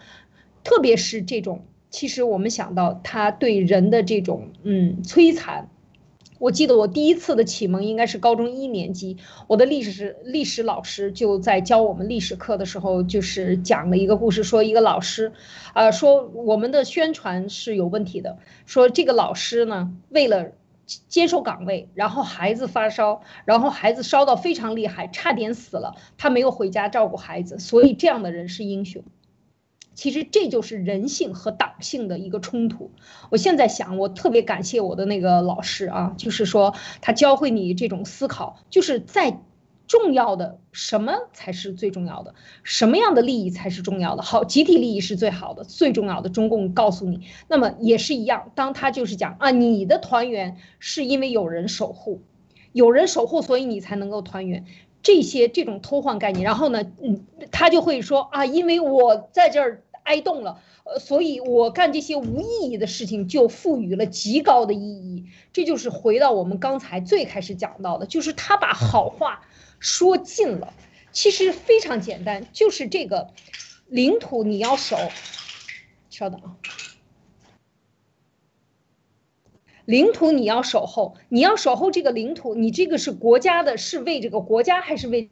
[0.64, 5.70] 特别是这种，其实我们想到他对人的这种嗯摧残。
[6.40, 15.34] 我记得我第一次的启蒙应该是高中一年级，我的历史历史老师就在教我们历史课的时候，就是讲了一个故事，说一个老师，
[15.74, 18.38] 呃，说我们的宣传是有问题的，
[18.68, 20.52] 说这个老师呢为了。
[21.08, 29.04] 接受岗位，然后孩子发烧，然后孩子烧到非常厉害，差点死了，他没有回家照顾孩子，所以这样的人是英雄。
[29.94, 32.92] 其实这就是人性和党性的一个冲突。
[33.30, 39.42] 我现在想，我特别感谢我的那个老师啊，就是说他教会你这种思考，就是在。
[39.88, 42.36] 重要的什么才是最重要的？
[42.64, 44.22] 什么样的利益才是重要的？
[44.22, 46.30] 好，集体利益是最好的、最重要的。
[46.30, 48.52] 中共告诉你，那么也是一样。
[48.54, 52.22] 当他就是讲啊，你的团圆是因为有人守护，
[52.74, 54.66] 有人守护，所以你才能够团圆。
[55.02, 65.28] 这些这种偷换概念，然后呢，嗯，他就会说啊，因为我在这儿挨冻了，呃，所以我干这些无意义的事情就赋予了极高的意义。
[65.54, 69.42] 这就是回到我们刚才最开始讲到的，就是他把好话。
[69.80, 70.74] 说尽了，
[71.12, 73.30] 其实非常简单，就是这个
[73.88, 74.98] 领土你要守。
[76.10, 76.58] 稍等啊，
[79.86, 85.30] 领土你要守候，你要守候这个领土，你这个是国家的，是为这个国家还是为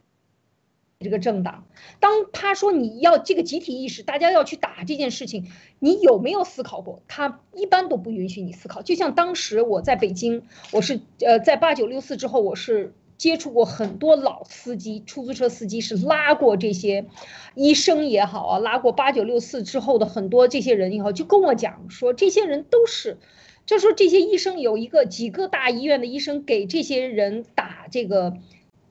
[1.00, 1.66] 这个政党？
[1.98, 7.02] 当他说你要这个集体意识，大家要去打这件事情，你有没有思考过？
[7.08, 8.82] 他一般都不允许你思考。
[8.82, 12.94] 就像当时我在北京，我是呃在八九六四之后，我是。
[13.18, 17.06] 接触过很多老司机，出租车司机是拉过这些
[17.54, 23.18] 医生也好啊，拉过八九六四之后的很多这些人也好，就跟我讲说，这些人都是
[23.64, 28.36] 就说这些医生有一个几个大医院的医生给这些人打这个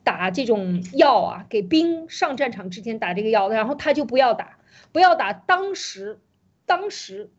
[0.03, 4.57] 打这种药啊，给兵上战场之前打这个药，然后他就不要打，
[4.91, 6.19] 不要打，当时
[6.65, 7.29] 当时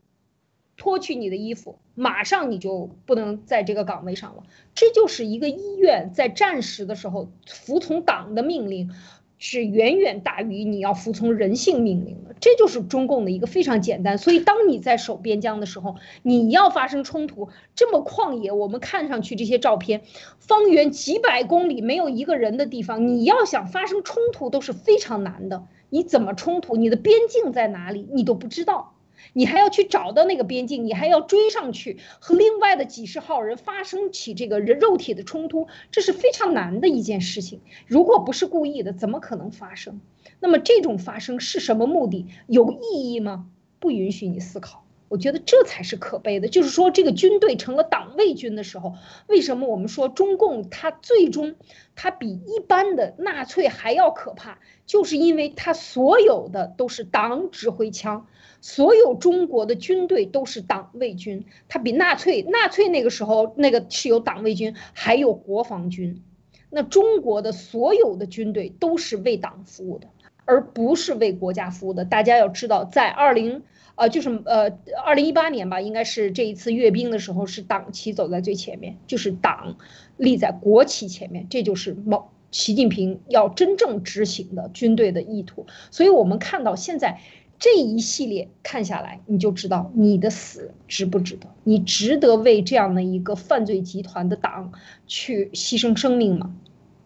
[0.77, 4.43] 脱去你的衣服，马上你就不能在这个岗位上了。
[4.73, 8.91] 这就是一个医院在战时的时候服从党的命令。
[9.39, 14.17] 是远远大于你要服从人性命令的，这就是中共的一个非常简单。
[14.17, 20.01] 所以，当你在守边疆的时候，你要发生冲突，这么旷野，我们看上去这些照片，
[20.39, 25.67] 方圆几百公里没有一个人的地方，你要想发生冲突都是非常难的。
[25.91, 26.75] 你怎么冲突？
[26.75, 28.07] 你的边境在哪里？
[28.11, 28.95] 你都不知道。
[29.33, 37.61] 你还要去找到那个边境，你还要追上去和另外的几十号人发生起这个人肉体的冲突，这是非常难的一件事情。
[37.85, 40.01] 如果不是故意的，怎么可能发生？
[40.39, 42.27] 那么这种发生是什么目的？
[42.47, 43.47] 有意义吗？
[43.79, 44.83] 不允许你思考。
[45.09, 46.49] 我觉得这才是可悲的。
[46.49, 48.95] 就是说，这个军队成了党卫军的时候，
[49.27, 51.55] 为什么我们说中共它最终
[51.95, 54.59] 它比一般的纳粹还要可怕？
[54.85, 58.27] 就是因为它所有的都是党指挥枪。
[58.69, 66.21] 所有中国的军队都是党卫军，它比纳粹纳粹那个时候那个是有党卫军，还有国防军。
[66.69, 70.09] 那中国的所有的军队都是为党服务的，
[70.43, 72.03] 而不是为国家服务的。
[72.03, 73.63] 大家要知道，在二零
[73.95, 79.77] 呃就是呃二零一八年吧，应该是这一次阅兵的时候，是党旗走在最前面，就是党
[80.17, 85.65] 立在国旗前面，这就是毛习近平要真正执行的军队的意图。
[85.89, 87.21] 所以我们看到现在。
[87.59, 91.47] 这一系列看下来，你就知道你的死值不值得？
[91.63, 94.71] 你值得为这样的一个犯罪集团的党
[95.07, 96.53] 去牺牲生命吗？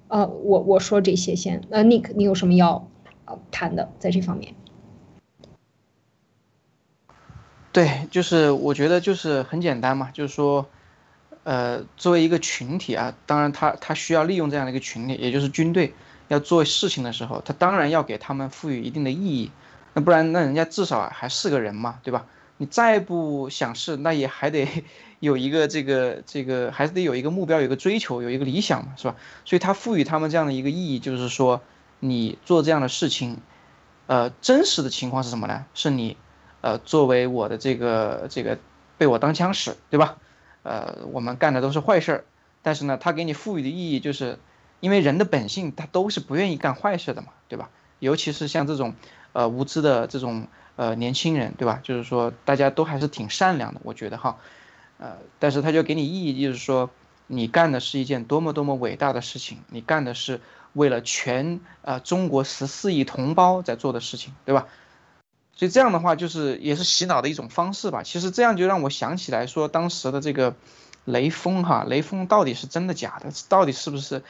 [0.10, 1.62] 啊，我我说这些先。
[1.70, 2.86] 呃，Nick，你有什么要
[3.24, 4.54] 呃谈的在这方面？
[7.72, 10.66] 对，就是我觉得就是很简单嘛，就是说，
[11.46, 15.94] 呃，作为一个群体啊，当然他他需要利用这样的一个群体，也就是军队
[16.28, 19.50] 要做事情的时候，他当然要给他们赋予一定的意义。
[19.94, 22.26] 那不然，那人家至少还是个人嘛，对吧？
[22.58, 24.68] 你再不想事，那也还得
[25.20, 29.16] 有一个这个这个，还是得有一个目标，有一个追求，有一个理想嘛，是吧？
[29.46, 31.62] 所以他赋予他们这样的一个意义，就是说，
[32.00, 33.40] 你做这样的事情，
[34.08, 35.66] 呃，真实的情况是什么呢？
[35.74, 36.16] 是你，
[36.62, 38.60] 呃，作为我的这个这个
[38.98, 40.18] 被我当枪使，对吧？
[40.64, 42.24] 呃，我们干的都是坏事儿，
[42.62, 44.38] 但是呢，他给你赋予的意义，就是
[44.80, 47.70] 因为人的本性，他都是不愿意干坏事的嘛，对吧？
[48.00, 48.94] 尤其是像这种。
[49.34, 51.80] 呃，无知的这种呃年轻人，对吧？
[51.84, 54.38] 就是说，大家都还是挺善良的，我觉得哈，
[54.98, 56.90] 呃，但是他就给你意义，就是说，
[57.28, 60.42] 你干的是一件多么多么伟大的事情，你干的是
[60.74, 64.68] 为了全呃中国十四亿同胞在做的事情，对吧？
[65.56, 68.04] 所以这样的话，就是也是洗脑的一种方式吧。
[68.04, 70.56] 其实这样就让我想起来说，当时的这个
[71.06, 73.32] 雷锋哈，雷锋到底是真的假的？
[73.48, 74.24] 到底是不是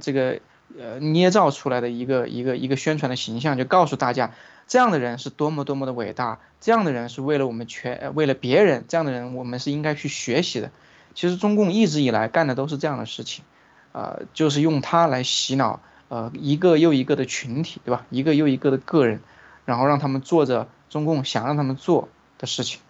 [0.00, 0.40] 这个？
[0.78, 4.32] 呃，捏造出来的一个一个一个宣传的形象，就告诉大家，
[4.66, 10.72] 这样的人是多么多么的伟大，这样的人是为了我们全，为了别人，这样的人我们是应该去学习的。
[11.14, 13.44] 其实中共一直以来干的都是这样的事情，
[13.92, 18.04] 呃，就是用它来洗脑，呃，一个又一个的群体，对吧？
[18.10, 19.20] 一个又一个的个人，
[19.64, 22.08] 然后让他们做着中共想让他们做
[22.38, 22.80] 的事情。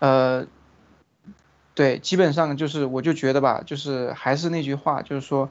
[0.00, 0.46] 呃，
[1.74, 5.48] 对，基本上就是，我就觉得吧，就是还是那句话，就是说。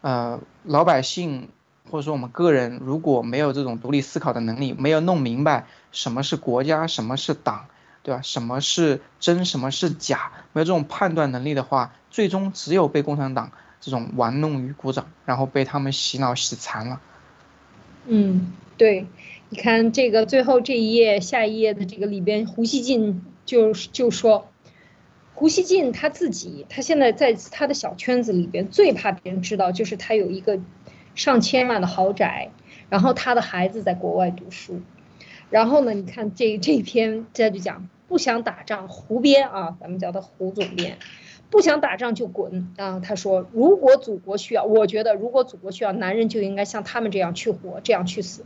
[0.00, 1.48] 呃，老百姓
[1.90, 7.66] 或者说我们个人，如果没有这种独立思考的能力，没有弄明白什么是国家，什么是党，
[8.02, 8.20] 对吧？
[8.22, 17.00] 什么是真，什么是假，没有这种判断能力的话，最终只有被共产党这种玩弄于股掌，然后被他们洗脑洗残了。
[18.06, 19.06] 嗯，对，
[19.48, 24.48] 你看这个最后这一页，下一页的这个里边，胡锡进就就说。
[25.38, 30.58] 胡锡进他自己，他现在在他的小圈子里边最怕别人知道，就是他有一个
[31.14, 32.50] 上千万的豪宅，
[32.90, 34.80] 然后他的孩子在国外读书，
[35.48, 40.98] 然后呢，你看这这篇这就讲不想打仗，胡编啊，咱们叫他胡总编。
[41.50, 43.00] 不想打仗就滚啊！
[43.02, 48.44] 他说：“如果祖国需要，我觉得如果祖国需要，男人就应该像他们这样去活，这样去死。”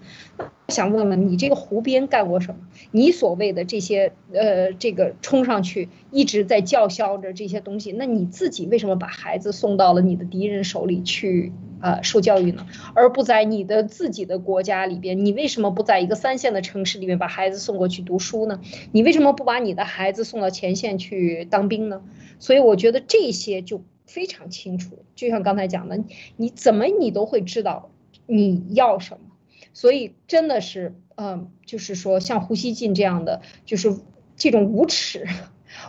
[0.69, 2.61] 想问问你，这个湖边干过什么？
[2.91, 11.53] 你所谓的这些呃，这个冲上去一直在叫嚣着这些东西，那你自己为什么把孩子送到了你的敌人手里去？
[11.85, 18.61] 呃，受教育呢，而不在你的自己的国家里边，你为什么不在一个三线的城市里面把孩子送过去读书呢？
[18.93, 22.01] 你为什么不把你的孩子送到前线去当兵呢？
[22.39, 25.99] 所以我觉得这些就非常清楚，就像刚才讲的，
[26.37, 27.91] 你怎么你都会知道
[28.27, 29.32] 你要什么。
[29.73, 33.97] 所以真的是，嗯，就是说像胡锡进这样的，就是
[34.37, 35.27] 这种无耻。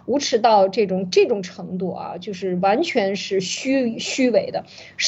[0.06, 4.64] 无耻到这种这种程度啊，就是完全是虚虚伪的。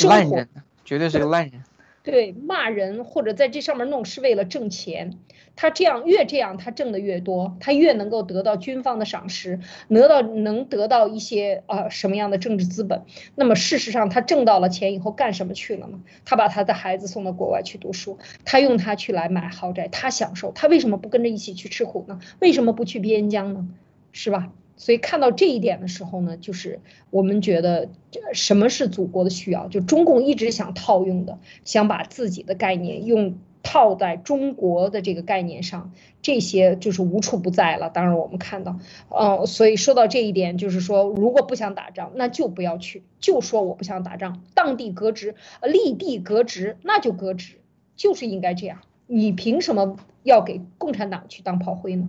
[0.05, 0.49] 烂人，
[0.83, 1.63] 绝对是个烂人。
[2.05, 5.17] 对，骂人或者在这上面弄是为了挣钱。
[5.57, 13.03] 他这样越这样，他挣的越多，他越能够得到军方的赏识，得到能得到一些啊什么样的政治资本。
[13.35, 16.01] 那么事实上，他挣到了钱以后干什么去了呢？
[16.25, 22.19] 他把他的孩子送到国外去读书，他用他去来买豪宅，他享受，他为什么不跟着一起去吃苦呢？
[22.39, 23.67] 为什么不去边疆呢？
[24.11, 24.51] 是吧？
[24.77, 27.89] 所以看到这一点的时候呢，就是我们觉得
[28.33, 29.67] 什么是祖国的需要？
[29.67, 33.35] 就中共一直想套用的，想把自己的概念用。
[33.67, 37.89] 套在中国的这个概念上，这些就是无处不在了。
[37.89, 47.55] 当然，我们看到，嗯，所以说到这一点，就是说，如果不想打仗，那就不要去，就说我不想打仗，当地革职，立地革职，那就革职，
[47.95, 48.81] 就是应该这样。
[49.07, 52.07] 你凭什么要给共产党去当炮灰呢？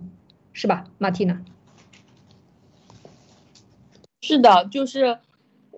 [0.53, 1.41] 是吧，马蒂娜？
[4.27, 5.18] 是的，就是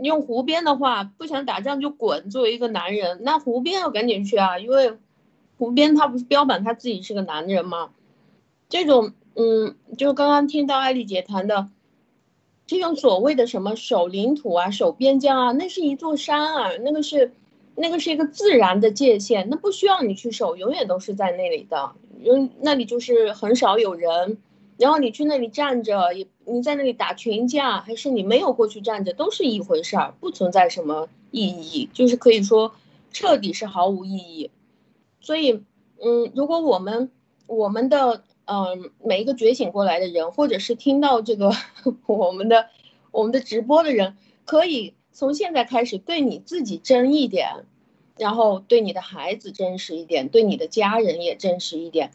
[0.00, 2.30] 用胡边的话，不想打仗就滚。
[2.30, 4.98] 作为一个男人，那胡边要赶紧去啊，因为。
[5.60, 7.90] 胡边他不是标榜他自己是个男人吗？
[8.68, 11.68] 这种，嗯，就刚刚听到艾丽姐谈的，
[12.64, 17.32] 这种所谓的什么守领土啊、守边疆啊，那是一座山啊，那个是，
[17.74, 21.90] 那个是一个自然的界限，那不需要你去守，永远都是在那里的，
[22.22, 24.38] 因那里就是很少有人，
[24.76, 32.74] 然后你去那里站着，也你在那里打群架，还是你没有过去站着，都是一回事儿，不存在什么意义，就是可以说
[33.12, 34.50] 彻底是毫无意义。
[35.20, 35.62] 所以，
[36.02, 37.10] 嗯，如果我们
[37.46, 41.52] 我们的嗯每一个觉醒过来的人，或者是听到这个
[42.06, 42.66] 我们的
[43.10, 47.64] 我们的直播的人，可以从现在开始对你自己真一点，
[48.16, 52.12] 然后对你的孩子真实一点，对你的家人也真实一点，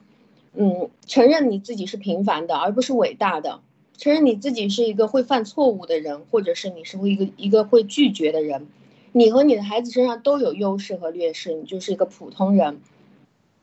[0.53, 3.59] 嗯，承认你自己是平凡的，而不是伟大的，
[4.03, 8.67] 承认你自己是一个会犯错误的人，或者是你是会一个一个会拒绝的人，
[9.13, 12.81] 你和你的孩子身上都有优势和劣势，你就是一个普通人。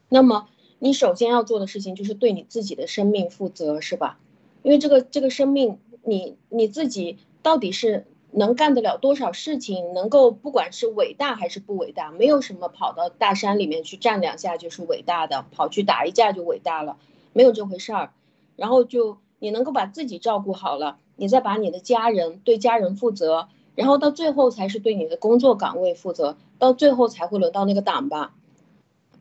[0.08, 4.18] 那么，你首先要做的事情就是对你自己的生命负责，是吧？
[4.62, 16.96] 因为这个这个生命，你你自己到底是能干得了多少事情，能够不管是伟大还是不伟大，没有什么跑到大山里面去站两下就是伟大的，跑去打一架就伟大了，
[17.34, 18.14] 没有这回事儿。
[18.56, 28.34] 然后就你能够把自己照顾好了，你再把你的家人对家人负责，然后到最后才是对你的工作岗位负责，到最后才会轮到那个党吧。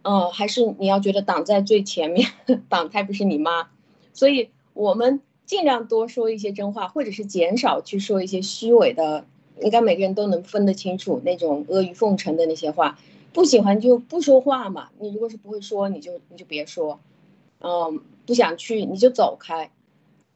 [0.03, 2.29] 嗯，还是你要觉得党在最前面，
[2.69, 3.69] 党才不是你妈，
[4.13, 9.25] 所以我们尽量多说一些真话，或者是减少去说一些虚伪的，
[9.61, 12.97] 应该每个人都能分得清楚那种阿谀奉承的那些话。
[13.33, 16.99] 不喜欢就不说话嘛，你如果是不会说，你就你就别说，
[17.59, 19.69] 嗯，不想去你就走开，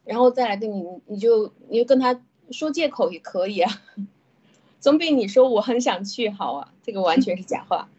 [0.05, 3.81] 然后再来跟你，你就你就跟他说借口也可以啊，
[4.79, 7.89] 总比你说我很想去好啊，这个完全是假话。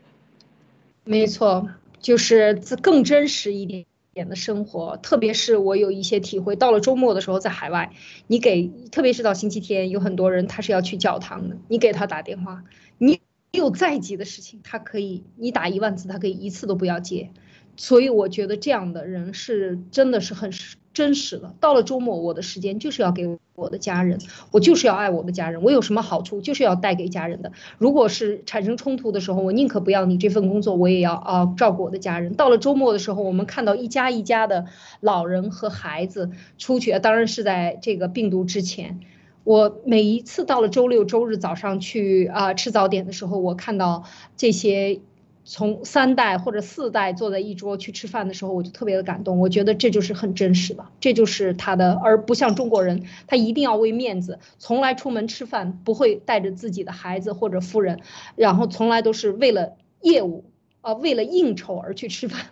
[1.05, 1.69] 没错，
[2.01, 3.85] 就是更真实一点
[4.15, 6.57] 点的生活，特别是我有一些体会。
[6.57, 7.93] 到了周末的时候，在海外，
[8.27, 12.65] 你给，特别是到星期天，有很多人他是要去教堂的，你给他打电话，
[12.99, 13.21] 你
[13.53, 17.31] 有再急的事情，他可以，你打一万次，他可以一次都不要接。
[17.77, 20.53] 所以我觉得这样的人是真的是很
[20.95, 21.53] 真实的。
[21.61, 24.19] 到了周末，我的时间就是要给我的家人，
[24.53, 25.63] 我就是要爱我的家人。
[25.63, 27.53] 我有什么好处，就是要带给家人的。
[27.77, 32.35] 如果是产生冲突的时候，我宁可不要你这份工作，我也要啊照顾我的家人。
[32.35, 34.65] 到了周末的时候，我们看到一家一家的
[35.01, 39.01] 老人和孩子出去，当然是在这个病毒之前。
[39.43, 44.05] 我每一次到了周六周日早上去啊吃早点的时候，我看到
[44.37, 45.01] 这些。
[45.45, 49.39] 从三代或者四代坐在一桌去吃饭的时候，我就特别的感动。
[49.39, 58.01] 我觉得这就是很真实的，这就是他的，而不像中国人，他一定要为面子，从来出门吃饭不会带着自己的孩子或者夫人，
[58.37, 60.45] 然后从来都是为了业务
[60.81, 62.47] 啊，为了应酬而去吃饭。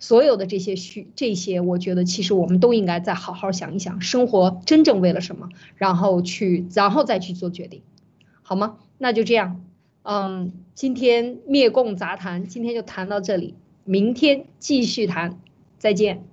[0.00, 7.80] 所有的这些需这些，我觉得其实我们都应该再好好想一想，生活真正为了什么，然后去，然后再去做决定，
[8.42, 8.76] 好吗？
[8.98, 9.64] 那就这样。
[10.02, 15.38] 嗯，今天灭共杂谈，今天就谈到这里，明天继续谈，
[15.78, 16.24] 再见。